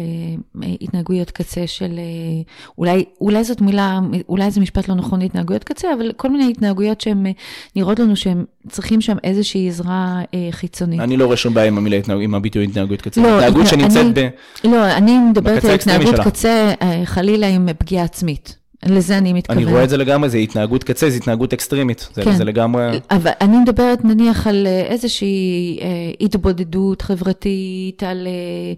[0.64, 2.42] אה, התנהגויות קצה של, אה,
[2.78, 4.00] אולי, אולי זאת מילה,
[4.30, 7.32] אולי זה משפט לא נכון התנהגויות קצה, אבל כל מיני התנהגויות שהן אה,
[7.76, 11.00] נראות לנו שהם צריכים שם איזושהי עזרה אה, חיצונית.
[11.00, 13.22] אני לא רואה שום בעיה עם המילה עם הביטוי התנהגות קצה.
[13.22, 14.28] לא, התנהגות התנה- שנמצאת ב...
[14.68, 16.20] לא, אני מדברת על התנהגות.
[16.20, 18.56] קצה, אה, חלילה עם פגיעה עצמית.
[18.86, 19.64] לזה אני מתכוונת.
[19.64, 22.10] אני רואה את זה לגמרי, זה התנהגות קצה, זה התנהגות אקסטרימית.
[22.14, 22.36] זה, כן.
[22.36, 23.00] זה לגמרי...
[23.12, 25.88] אבל אני מדברת נניח על אה, איזושהי אה,
[26.22, 28.74] התבודדות חברתית, על, אה,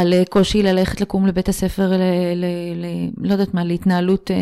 [0.00, 2.02] על אה, קושי ללכת לקום לבית הספר, ל,
[2.34, 2.86] ל, ל,
[3.26, 4.36] לא יודעת מה, להתנהלות, אה,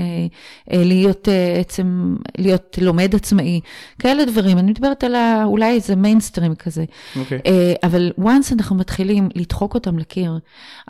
[0.72, 3.60] אה, להיות אה, עצם, להיות לומד עצמאי,
[3.98, 4.58] כאלה דברים.
[4.58, 6.84] אני מדברת על ה, אולי איזה מיינסטרים כזה.
[7.16, 7.40] אוקיי.
[7.46, 10.38] אה, אבל once אנחנו מתחילים לדחוק אותם לקיר,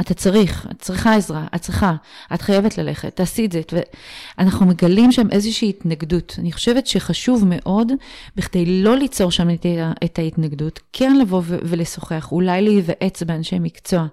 [0.01, 1.95] אתה צריך, את צריכה עזרה, את צריכה,
[2.35, 3.61] את חייבת ללכת, תעשי את זה.
[4.39, 6.37] ואנחנו מגלים שם איזושהי התנגדות.
[6.39, 7.93] אני חושבת שחשוב מאוד,
[8.37, 9.49] בכדי לא ליצור שם
[10.05, 14.07] את, ההתנגדות, כן לבוא ולשוחח, אולי להיוועץ באנשי מקצוע,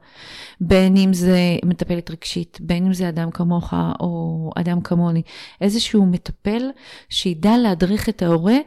[0.62, 5.21] בין אם זה מטפלת רגשית, בין אם זה אדם כמוך או אדם כמוני,
[5.62, 6.63] איזשהו מטפל
[7.09, 8.57] שידע להדריך את ההורה.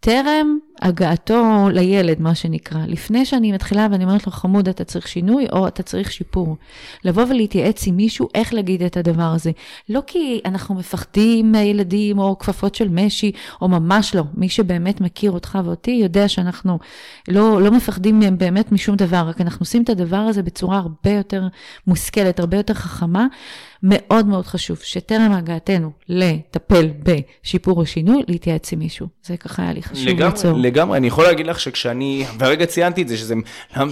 [0.00, 2.78] טרם הגעתו לילד, מה שנקרא.
[2.86, 6.56] לפני שאני מתחילה ואני אומרת לו, חמוד, אתה צריך שינוי או אתה צריך שיפור.
[7.04, 9.50] לבוא ולהתייעץ עם מישהו איך להגיד את הדבר הזה.
[9.88, 13.32] לא כי אנחנו מפחדים מהילדים או כפפות של משי,
[13.62, 14.22] או ממש לא.
[14.34, 16.78] מי שבאמת מכיר אותך ואותי יודע שאנחנו
[17.28, 21.10] לא, לא מפחדים מהם באמת משום דבר, רק אנחנו עושים את הדבר הזה בצורה הרבה
[21.10, 21.48] יותר
[21.86, 23.26] מושכלת, הרבה יותר חכמה.
[23.82, 29.06] מאוד מאוד חשוב שטרם הגעתנו לטפל בשיפור או שינוי, להתייעץ עם מישהו.
[29.22, 30.58] זה ככה היה לי חשוב לגמרי, ליצור.
[30.58, 33.34] לגמרי, אני יכול להגיד לך שכשאני, והרגע ציינתי את זה, שזה,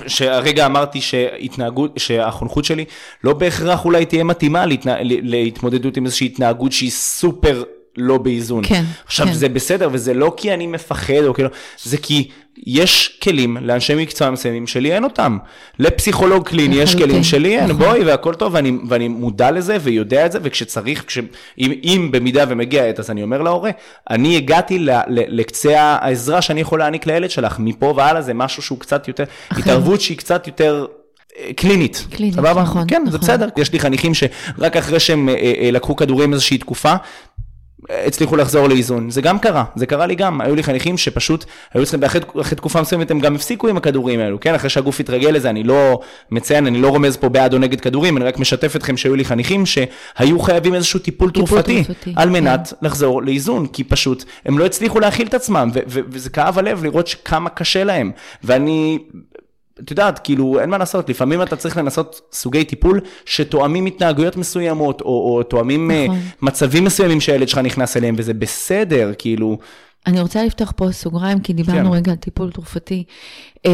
[0.07, 2.85] שהרגע אמרתי שהתנהגות, שהחונכות שלי
[3.25, 7.63] לא בהכרח אולי תהיה מתאימה להתנה, להתמודדות עם איזושהי התנהגות שהיא סופר
[7.97, 8.65] לא באיזון.
[8.67, 9.33] כן, עכשיו, כן.
[9.33, 11.49] זה בסדר, וזה לא כי אני מפחד או כאילו,
[11.83, 12.31] זה כי
[12.67, 15.39] יש כלים לאנשי מקצוע מסוימים שלי אין אותם.
[15.79, 17.79] לפסיכולוג קליני יש כלים שלי אין, נכון.
[17.79, 21.19] בואי, והכל טוב, ואני, ואני מודע לזה ויודע את זה, וכשצריך, כש,
[21.59, 23.71] אם, אם במידה ומגיע העת, אז אני אומר להורה,
[24.11, 28.63] אני הגעתי ל, ל, לקצה העזרה שאני יכול להעניק לילד שלך, מפה והלאה זה משהו
[28.63, 29.61] שהוא קצת יותר, אחר.
[29.61, 30.87] התערבות שהיא קצת יותר...
[31.39, 32.63] אה, קלינית, קלינית, סבבה?
[32.63, 33.21] נכון, כן, זה נכון.
[33.21, 33.49] בסדר.
[33.57, 36.95] יש לי חניכים שרק אחרי שהם אה, אה, לקחו כדורים איזושהי תקופה,
[38.07, 39.11] הצליחו לחזור לאיזון.
[39.11, 40.41] זה גם קרה, זה קרה לי גם.
[40.41, 42.21] היו לי חניכים שפשוט היו צריכים, אחרי,
[42.57, 44.55] תקופה מסוימת הם גם הפסיקו עם הכדורים האלו, כן?
[44.55, 48.17] אחרי שהגוף התרגל לזה, אני לא מציין, אני לא רומז פה בעד או נגד כדורים,
[48.17, 52.29] אני רק משתף אתכם שהיו לי חניכים שהיו חייבים איזשהו טיפול טיפול תרופתי, תרופתי, על
[52.29, 52.33] כן.
[52.33, 56.59] מנת לחזור לאיזון, כי פשוט הם לא הצליחו להכיל את עצמם, ו- ו- וזה כאב
[56.59, 58.11] הלב לראות כמה קשה להם.
[58.45, 58.99] ואני
[59.81, 65.01] את יודעת, כאילו, אין מה לעשות, לפעמים אתה צריך לנסות סוגי טיפול שתואמים התנהגויות מסוימות,
[65.01, 66.17] או, או תואמים נכון.
[66.17, 66.29] נכון.
[66.43, 69.59] מצבים מסוימים שהילד שלך נכנס אליהם, וזה בסדר, כאילו,
[70.07, 71.97] אני רוצה לפתוח פה סוגריים, כי דיברנו כן.
[71.97, 73.05] רגע על טיפול תרופתי.
[73.67, 73.71] אה,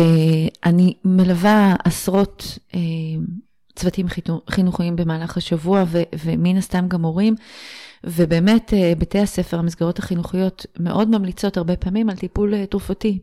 [0.65, 2.81] אני מלווה עשרות אה,
[3.77, 7.35] צוותים חינו- חינוכיים במהלך השבוע, ו- ומן הסתם גם הורים,
[8.05, 13.19] ובאמת אה, בתי הספר, המסגרות החינוכיות, מאוד ממליצות הרבה פעמים על טיפול אה, תרופתי.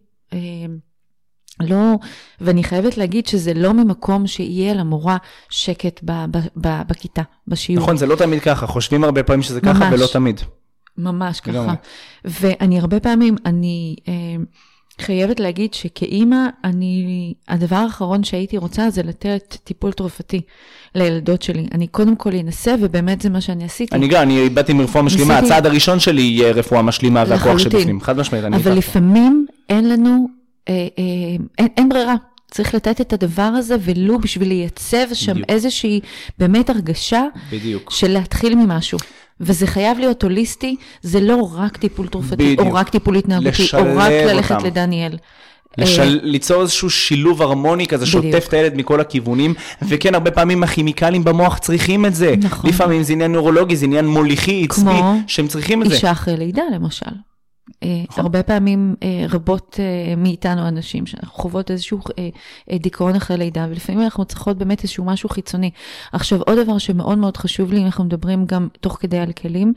[1.59, 1.93] לא,
[2.41, 5.17] ואני חייבת להגיד שזה לא ממקום שיהיה למורה
[5.49, 6.37] שקט ב, ב,
[6.67, 7.83] ב, בכיתה, בשיעור.
[7.83, 9.93] נכון, זה לא תמיד ככה, חושבים הרבה פעמים שזה ככה ממש.
[9.93, 10.41] ולא תמיד.
[10.97, 11.51] ממש ככה.
[11.51, 11.75] לגמרי.
[12.25, 14.13] ואני הרבה פעמים, אני, אה,
[15.01, 20.41] חייבת להגיד שכאימא, אני, הדבר האחרון שהייתי רוצה זה לתת טיפול תרופתי
[20.95, 21.67] לילדות שלי.
[21.73, 23.95] אני קודם כל אנסה, ובאמת זה מה שאני עשיתי.
[23.95, 27.57] אני גם, אני באתי מרפואה משלימה, ניסיתי- הצעד הראשון שלי יהיה רפואה משלימה והכוח.
[27.57, 28.73] שבפנים, חד משמעית, אני אבל.
[28.73, 30.27] לפעמים אין לנו,
[30.69, 31.03] אה, אה,
[31.57, 32.15] אין, אין ברירה.
[32.51, 35.49] צריך לתת את הדבר הזה, ולו בשביל לייצב שם בדיוק.
[35.49, 35.99] איזושהי
[36.37, 37.91] באמת הרגשה בדיוק.
[37.91, 38.99] של להתחיל ממשהו.
[39.39, 42.59] וזה חייב להיות הוליסטי, זה לא רק טיפול תרופתי, בדיוק.
[42.59, 44.65] או רק טיפול התנהגותי, או רק ללכת אותם.
[44.65, 45.17] לדניאל.
[45.77, 46.19] לשל...
[46.23, 48.23] ליצור איזשהו שילוב הרמוני כזה, בדיוק.
[48.23, 52.35] שוטף את הילד מכל הכיוונים, וכן, הרבה פעמים הכימיקלים במוח צריכים את זה.
[52.37, 52.69] נכון.
[52.69, 55.95] לפעמים זה עניין נורולוגי, זה עניין מוליכי, עצבי, כמו שהם צריכים את זה.
[55.95, 57.11] אישה אחרי לידה למשל.
[57.83, 60.61] אה, הרבה פעמים אה, רבות אה, מאיתנו
[61.05, 61.99] שאנחנו חוות איזשהו
[62.73, 65.71] דיכאון אחרי לידה, ולפעמים אנחנו צריכות באמת איזשהו משהו חיצוני.
[66.11, 69.73] עכשיו, עוד דבר שמאוד מאוד חשוב לי, אם אנחנו מדברים גם תוך כדי על כלים,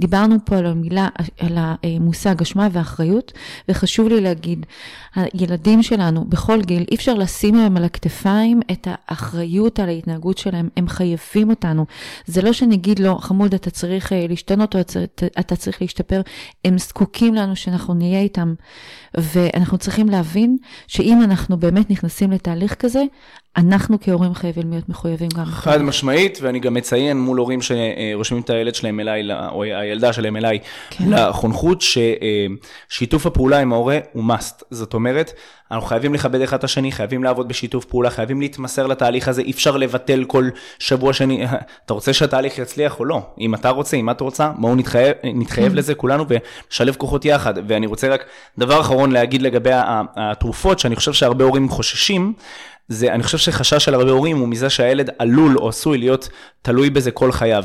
[0.00, 3.32] דיברנו פה על המילה, על המושג אשמה ואחריות,
[3.68, 4.66] וחשוב לי להגיד,
[5.14, 10.68] הילדים שלנו בכל גיל, אי אפשר לשים להם על הכתפיים את האחריות על ההתנהגות שלהם,
[10.76, 11.86] הם חייבים אותנו.
[12.26, 14.80] זה לא שנגיד לו, חמוד, אתה צריך להשתנות או
[15.38, 16.20] אתה צריך להשתפר,
[16.64, 18.54] הם זקוקים לנו שאנחנו נהיה איתם.
[19.14, 20.56] ואנחנו צריכים להבין
[20.86, 23.02] שאם אנחנו באמת נכנסים לתהליך כזה,
[23.56, 25.44] אנחנו כהורים חייבים להיות מחויבים גם.
[25.44, 30.36] חד משמעית, ואני גם מציין מול הורים שרושמים את הילד שלהם אליי, או הילדה שלהם
[30.36, 30.58] אליי,
[30.90, 31.04] כן.
[31.08, 31.82] לחונכות,
[32.90, 34.64] ששיתוף הפעולה עם ההורה הוא must.
[34.70, 35.32] זאת אומרת,
[35.70, 39.50] אנחנו חייבים לכבד אחד את השני, חייבים לעבוד בשיתוף פעולה, חייבים להתמסר לתהליך הזה, אי
[39.50, 41.46] אפשר לבטל כל שבוע שני.
[41.84, 43.20] אתה רוצה שהתהליך יצליח או לא?
[43.40, 47.54] אם אתה רוצה, אם את רוצה, בואו נתחייב, נתחייב לזה כולנו ונשלב כוחות יחד.
[47.68, 48.24] ואני רוצה רק
[48.58, 49.70] דבר אחרון להגיד לגבי
[50.16, 52.32] התרופות, שאני חושב שהרבה הורים חוששים.
[52.88, 56.28] זה, אני חושב שחשש של הרבה הורים הוא מזה שהילד עלול או עשוי להיות
[56.62, 57.64] תלוי בזה כל חייו.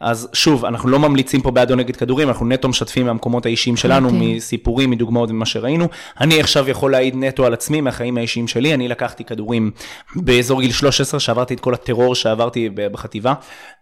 [0.00, 3.76] אז שוב, אנחנו לא ממליצים פה בעד או נגד כדורים, אנחנו נטו משתפים מהמקומות האישיים
[3.76, 4.36] שלנו, לחלוטין.
[4.36, 5.88] מסיפורים, מדוגמאות ממה שראינו.
[6.20, 9.70] אני עכשיו יכול להעיד נטו על עצמי, מהחיים האישיים שלי, אני לקחתי כדורים
[10.16, 13.34] באזור גיל 13, שעברתי את כל הטרור שעברתי בחטיבה,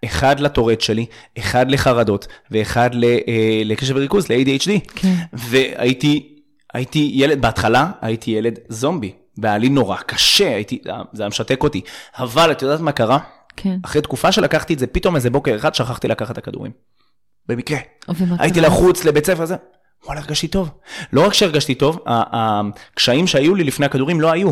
[0.05, 1.07] אחד לטורט שלי,
[1.39, 4.71] אחד לחרדות, ואחד ל- אה, לקשב וריכוז, ל-ADHD.
[4.95, 5.15] כן.
[5.33, 6.31] והייתי
[6.75, 10.79] הייתי ילד, בהתחלה הייתי ילד זומבי, והיה לי נורא קשה, הייתי,
[11.13, 11.81] זה היה משתק אותי.
[12.19, 13.19] אבל את יודעת מה קרה?
[13.57, 13.79] כן.
[13.85, 16.73] אחרי תקופה שלקחתי את זה, פתאום איזה בוקר אחד שכחתי לקחת את הכדורים.
[17.49, 17.79] במקרה.
[18.39, 18.61] הייתי?
[18.61, 19.57] לחוץ לבית ספר הזה,
[20.05, 20.71] וואלה, הרגשתי טוב.
[21.13, 24.51] לא רק שהרגשתי טוב, הקשיים שהיו לי לפני הכדורים לא היו.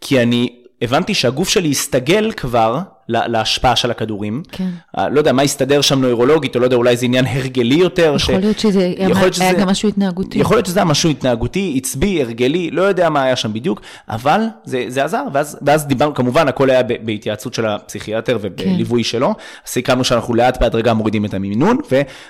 [0.00, 4.42] כי אני הבנתי שהגוף שלי הסתגל כבר להשפעה של הכדורים.
[4.52, 4.68] כן.
[5.10, 8.18] לא יודע מה הסתדר שם נוירולוגית, או לא יודע, אולי זה עניין הרגלי יותר.
[8.18, 10.38] ש- יכול להיות שזה היה- יכול להיות היה שזה- גם משהו התנהגותי.
[10.38, 14.40] יכול להיות שזה היה משהו התנהגותי, עצבי, הרגלי, לא יודע מה היה שם בדיוק, אבל
[14.64, 19.34] זה, זה עזר, ואז, ואז דיברנו, כמובן, הכל היה בהתייעצות של הפסיכיאטר ובליווי שלו,
[19.66, 21.78] סיכמנו שאנחנו לאט בהדרגה מורידים את המינון,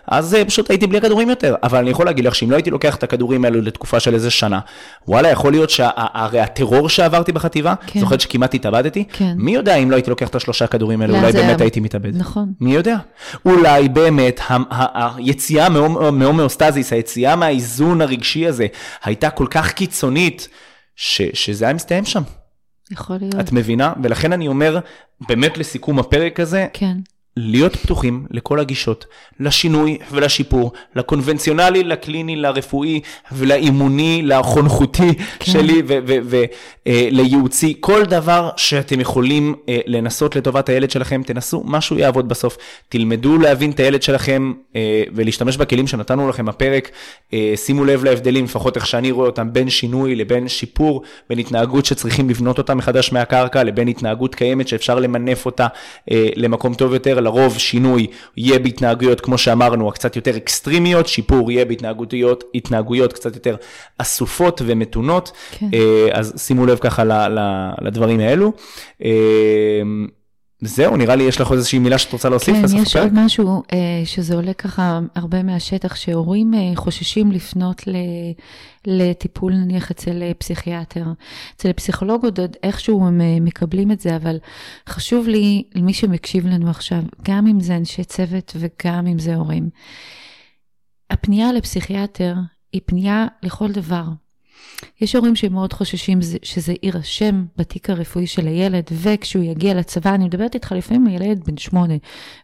[0.09, 2.71] ואז אה, פשוט הייתי בלי כדורים יותר, אבל אני יכול להגיד לך שאם לא הייתי
[2.71, 4.59] לוקח את הכדורים האלו לתקופה של איזה שנה,
[5.09, 8.01] וואלה, יכול להיות שהרי הטרור שעברתי בחטיבה, כן.
[8.01, 9.33] זוכרת שכמעט התאבדתי, כן.
[9.37, 12.17] מי יודע אם לא הייתי לוקח את השלושה כדורים האלו, לאן אולי באמת הייתי מתאבד.
[12.17, 12.53] נכון.
[12.61, 12.97] מי יודע?
[13.47, 14.41] אולי באמת
[14.95, 15.69] היציאה
[16.13, 18.67] מהומאוסטזיס, היציאה מהאיזון הרגשי הזה,
[19.05, 20.49] הייתה כל כך קיצונית,
[20.97, 22.23] ש- שזה היה מסתיים שם.
[22.91, 23.35] יכול להיות.
[23.41, 23.93] את מבינה?
[24.03, 24.79] ולכן אני אומר,
[25.29, 26.97] באמת לסיכום הפרק הזה, כן.
[27.37, 29.07] להיות פתוחים לכל הגישות,
[29.40, 33.01] לשינוי ולשיפור, לקונבנציונלי, לקליני, לרפואי
[33.33, 35.53] ולאימוני, לחונכותי כן.
[35.53, 35.83] שלי
[36.87, 42.57] ולייעוצי, כל דבר שאתם יכולים אה, לנסות לטובת הילד שלכם, תנסו, משהו יעבוד בסוף.
[42.88, 46.90] תלמדו להבין את הילד שלכם אה, ולהשתמש בכלים שנתנו לכם בפרק,
[47.33, 51.85] אה, שימו לב להבדלים, לפחות איך שאני רואה אותם, בין שינוי לבין שיפור, בין התנהגות
[51.85, 55.66] שצריכים לבנות אותה מחדש מהקרקע, לבין התנהגות קיימת שאפשר למנף אותה
[56.11, 57.20] אה, למקום טוב יותר.
[57.21, 58.07] לרוב שינוי
[58.37, 63.57] יהיה בהתנהגויות, כמו שאמרנו, הקצת יותר אקסטרימיות, שיפור יהיה בהתנהגויות התנהגויות קצת יותר
[63.99, 65.33] אסופות ומתונות.
[65.51, 65.67] כן.
[65.75, 67.29] אה, אז שימו לב ככה
[67.81, 68.53] לדברים האלו.
[70.62, 73.03] זהו, נראה לי יש לך איזושהי מילה שאת רוצה להוסיף כן, בסוף יש הפרק?
[73.03, 77.83] עוד משהו אה, שזה עולה ככה הרבה מהשטח, שהורים אה, חוששים לפנות
[78.87, 81.05] לטיפול נניח אצל אה, פסיכיאטר.
[81.57, 84.38] אצל פסיכולוג עוד איכשהו הם מקבלים את זה, אבל
[84.88, 89.68] חשוב לי, למי שמקשיב לנו עכשיו, גם אם זה אנשי צוות וגם אם זה הורים,
[91.11, 92.35] הפנייה לפסיכיאטר
[92.73, 94.05] היא פנייה לכל דבר.
[95.01, 100.25] יש הורים שמאוד חוששים זה- שזה יירשם בתיק הרפואי של הילד, וכשהוא יגיע לצבא, אני
[100.25, 101.94] מדברת איתך לפעמים על ילד בן שמונה,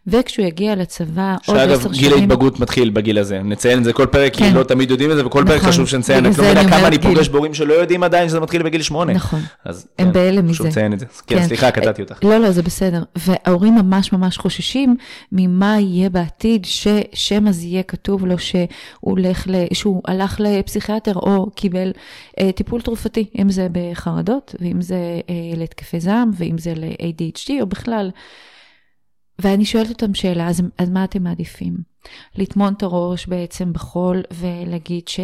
[0.07, 2.13] וכשהוא יגיע לצבא עוד שאגב, עשר גיל שנים...
[2.13, 3.41] ההתבגרות מתחיל בגיל הזה.
[3.43, 4.53] נציין את זה כל פרק, כי כן.
[4.53, 5.69] לא תמיד יודעים את זה, וכל פרק נכון.
[5.71, 6.25] חשוב שנציין.
[6.25, 7.13] את לא אני כמה אומרת אני גיל.
[7.13, 9.13] פוגש בהורים שלא יודעים עדיין שזה מתחיל בגיל שמונה.
[9.13, 9.39] נכון.
[9.65, 10.69] אז הם כן, בהלם חשוב מזה.
[10.69, 11.05] לציין את זה.
[11.27, 12.19] כן, סליחה, קטעתי אותך.
[12.23, 13.03] לא, לא, זה בסדר.
[13.15, 14.95] וההורים ממש ממש חוששים
[15.31, 18.35] ממה יהיה בעתיד, ששמא זה יהיה כתוב לו
[19.73, 21.91] שהוא, הלך לפסיכיאטר או קיבל אה,
[22.55, 28.11] טיפול תרופתי, אם זה בחרדות, ואם זה אה, להתקפי זעם, ואם זה ל-ADHD, או בכלל.
[29.39, 31.77] ואני שואלת אותם שאלה, אז, אז מה אתם מעדיפים?
[32.35, 35.19] לטמון את הראש בעצם בחול ולהגיד ש,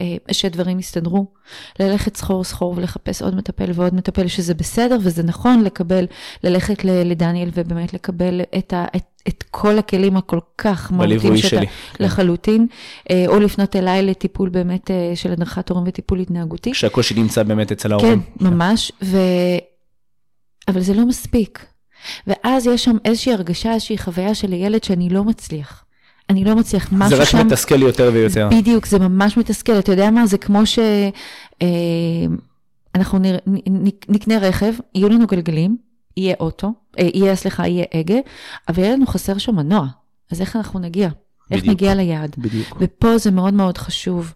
[0.00, 1.26] אה, שדברים יסתדרו?
[1.80, 6.06] ללכת סחור סחור ולחפש עוד מטפל ועוד מטפל, שזה בסדר וזה נכון לקבל,
[6.44, 11.66] ללכת לדניאל ובאמת לקבל את, ה, את, את כל הכלים הכל כך מהותיים שאתה שלי,
[11.66, 12.04] כן.
[12.04, 12.66] לחלוטין,
[13.10, 16.72] אה, או לפנות אליי לטיפול באמת אה, של הדרכת הורים וטיפול התנהגותי.
[16.72, 18.20] כשהקושי נמצא באמת אצל ההורים.
[18.20, 19.18] כן, ממש, ו...
[20.68, 21.66] אבל זה לא מספיק.
[22.26, 25.84] ואז יש שם איזושהי הרגשה, איזושהי חוויה של הילד שאני לא מצליח.
[26.30, 27.46] אני לא מצליח, משהו זה רק שם...
[27.46, 28.48] מתסכל יותר ויותר.
[28.52, 29.78] בדיוק, זה ממש מתסכל.
[29.78, 30.78] אתה יודע מה, זה כמו ש...
[31.62, 31.66] אה.
[34.08, 35.76] נקנה רכב, יהיו לנו גלגלים,
[36.16, 38.18] יהיה אוטו, אה, יהיה, סליחה, יהיה הגה,
[38.68, 39.86] אבל יהיה לנו חסר שם מנוע.
[40.32, 41.08] אז איך אנחנו נגיע?
[41.50, 41.74] איך בדיוק.
[41.74, 42.34] נגיע ליעד?
[42.38, 42.76] בדיוק.
[42.80, 44.34] ופה זה מאוד מאוד חשוב.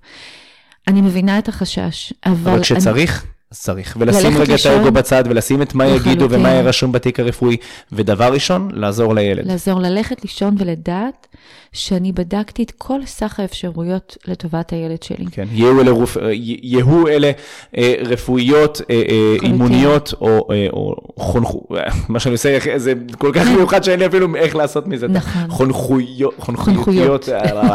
[0.88, 2.50] אני מבינה את החשש, אבל...
[2.50, 3.96] אבל כשצריך, אז צריך.
[4.00, 4.66] ולשים רגע את.
[4.66, 5.86] האגו בצד, ולשים את מה.
[5.86, 7.56] יגידו ומה יהיה רשום בתיק הרפואי.
[7.92, 9.46] ודבר ראשון, לעזור לילד.
[9.46, 11.26] לעזור ללכת לישון ולדעת
[11.72, 15.24] שאני בדקתי את כל סך האפשרויות לטובת הילד שלי.
[15.32, 16.16] כן, יהיו אלה, רופ...
[16.32, 17.30] יהיו אלה
[17.76, 19.36] אה, רפואיות, אה, אה.
[19.42, 21.66] אימוניות, או, אה, או חונכו,
[22.08, 25.08] מה שאני עושה, זה כל כך מיוחד שאין לי אפילו איך לעשות מזה.
[25.08, 25.42] נכון.
[25.50, 27.28] חונכויות, חונכויות.
[27.28, 27.74] אה, לא, לא.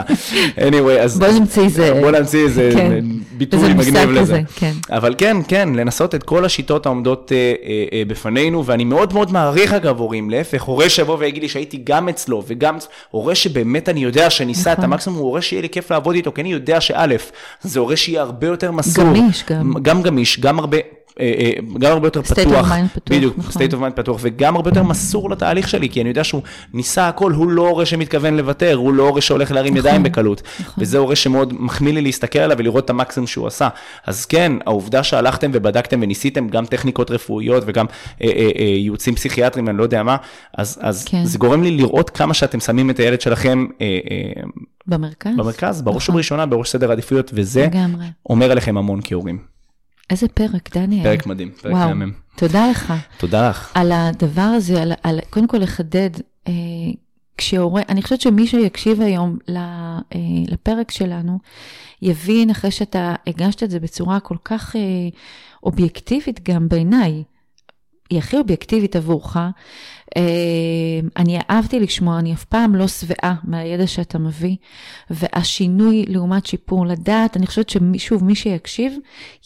[0.69, 1.19] anyway, אז...
[1.19, 3.05] בוא נמציא איזה- בוא נמציא איזה כן.
[3.37, 4.21] ביטוי מגניב לזה.
[4.21, 4.71] כזה, כן.
[4.89, 9.31] אבל כן, כן, לנסות את כל השיטות העומדות אה, אה, אה, בפנינו, ואני מאוד מאוד
[9.31, 12.77] מעריך אגב הורים, להפך, הורה שיבוא ויגיד לי שהייתי גם אצלו וגם,
[13.11, 14.91] הורה שבאמת אני יודע שניסה את נכון.
[14.91, 17.15] המקסימום, הוא הורה שיהיה לי כיף לעבוד איתו, כי אני יודע שא',
[17.61, 19.05] זה הורה שיהיה הרבה יותר מסור.
[19.05, 19.73] גמיש גם.
[19.81, 20.77] גם גמיש, גם הרבה...
[21.19, 23.61] אה, אה, גם הרבה יותר State of פתוח, mind פתוח, בדיוק, נכון.
[23.61, 26.41] state of mind פתוח, וגם הרבה יותר מסור לתהליך שלי, כי אני יודע שהוא
[26.73, 30.41] ניסה הכל, הוא לא הורה שמתכוון לוותר, הוא לא הורה שהולך להרים נכון, ידיים בקלות,
[30.59, 30.83] נכון.
[30.83, 33.69] וזה הורה שמאוד מחמיא לי להסתכל עליו ולראות את המקסימום שהוא עשה.
[34.05, 37.85] אז כן, העובדה שהלכתם ובדקתם וניסיתם גם טכניקות רפואיות וגם
[38.21, 40.17] אה, אה, אה, ייעוצים פסיכיאטריים, אני לא יודע מה,
[40.57, 41.25] אז, אז כן.
[41.25, 44.43] זה גורם לי לראות כמה שאתם שמים את הילד שלכם אה, אה,
[44.87, 45.31] במרכז?
[45.37, 46.13] במרכז, בראש נכון.
[46.13, 48.05] ובראשונה, בראש סדר העדיפויות, וזה לגמרי.
[48.29, 49.56] אומר עליכם המון כהורים.
[50.09, 51.03] איזה פרק, דניאל.
[51.03, 52.11] פרק מדהים, פרק וואו, מהמם.
[52.35, 52.93] תודה לך.
[53.17, 53.71] תודה לך.
[53.75, 56.09] על הדבר הזה, על, על קודם כל לחדד,
[56.47, 56.53] אה,
[57.37, 61.39] כשהורה, אני חושבת שמי שיקשיב היום ל, אה, לפרק שלנו,
[62.01, 64.81] יבין אחרי שאתה הגשת את זה בצורה כל כך אה,
[65.63, 67.23] אובייקטיבית גם בעיניי,
[68.09, 69.37] היא הכי אובייקטיבית עבורך.
[70.17, 70.21] אה,
[71.17, 74.55] אני אהבתי לשמוע, אני אף פעם לא שבעה מהידע שאתה מביא,
[75.09, 78.93] והשינוי לעומת שיפור לדעת, אני חושבת ששוב, מי שיקשיב,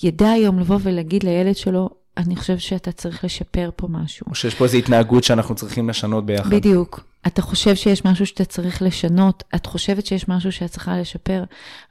[0.03, 4.25] ידע היום לבוא ולהגיד לילד שלו, אני חושב שאתה צריך לשפר פה משהו.
[4.29, 6.49] או שיש פה איזו התנהגות שאנחנו צריכים לשנות ביחד.
[6.49, 7.10] בדיוק.
[7.27, 11.43] אתה חושב שיש משהו שאתה צריך לשנות, את חושבת שיש משהו שאת צריכה לשפר,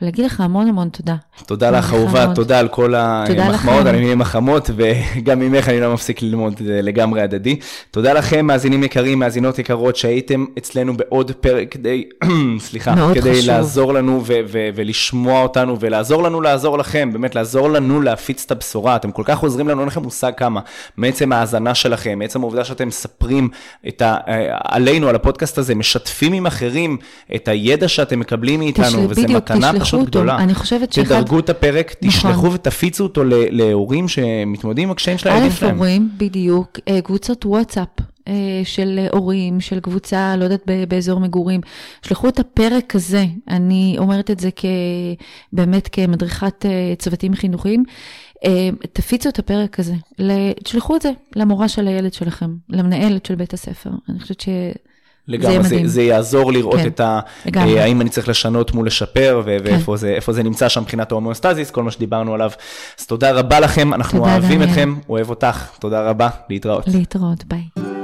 [0.03, 1.17] ולהגיד לך המון המון תודה.
[1.47, 2.35] תודה לך, אהובה.
[2.35, 3.87] תודה על כל המחמאות.
[3.87, 7.59] אני מבין מחמות, וגם ממך אני לא מפסיק ללמוד, זה לגמרי הדדי.
[7.91, 12.05] תודה לכם, מאזינים יקרים, מאזינות יקרות, שהייתם אצלנו בעוד פרק כדי,
[12.59, 13.47] סליחה, כדי חשוב.
[13.51, 18.51] לעזור לנו ו- ו- ולשמוע אותנו, ולעזור לנו לעזור לכם, באמת לעזור לנו להפיץ את
[18.51, 18.97] הבשורה.
[18.97, 20.61] אתם כל כך עוזרים לנו, אין לכם מושג כמה,
[20.97, 23.49] מעצם ההאזנה שלכם, מעצם העובדה שאתם מספרים
[23.89, 24.17] את ה-
[24.65, 26.97] עלינו, על הפודקאסט הזה, משתפים עם אחרים
[27.35, 30.11] את הידע שאתם מקבלים מאיתנו, תשל- וזו מתנה פשוט אותו.
[30.11, 30.37] גדולה.
[30.39, 32.09] אני חושבת שאחד- תדרגו את הפרק, נכון.
[32.11, 35.77] תשלחו ותפיצו אותו ל- להורים שמתמודדים עם הקשיים של הילדים א', שלהם.
[35.77, 37.89] הורים, בדיוק, אה, קבוצות וואטסאפ
[38.29, 38.33] אה,
[38.65, 41.61] של אה, הורים, של קבוצה, לא יודעת, באזור מגורים.
[42.03, 44.65] שלחו את הפרק הזה, אני אומרת את זה כ...
[45.53, 46.65] באמת כמדריכת
[46.99, 47.85] צוותים חינוכיים.
[48.93, 49.95] תפיצו את הפרק הזה,
[50.65, 53.91] תשלחו את זה למורה של הילד שלכם, למנהלת של בית הספר.
[54.09, 54.49] אני חושבת ש...
[55.31, 55.87] לגמרי, זה, מדהים.
[55.87, 57.21] זה יעזור לראות כן, את ה...
[57.47, 57.79] לגמרי.
[57.79, 59.65] אה, האם אני צריך לשנות מול לשפר, ו- כן.
[59.65, 62.51] ואיפה זה, זה נמצא שם מבחינת ההומואסטזיס, כל מה שדיברנו עליו.
[63.01, 64.69] אז תודה רבה לכם, אנחנו אוהבים דניאל.
[64.71, 66.85] אתכם, אוהב אותך, תודה רבה, להתראות.
[66.89, 68.00] להתראות, ביי.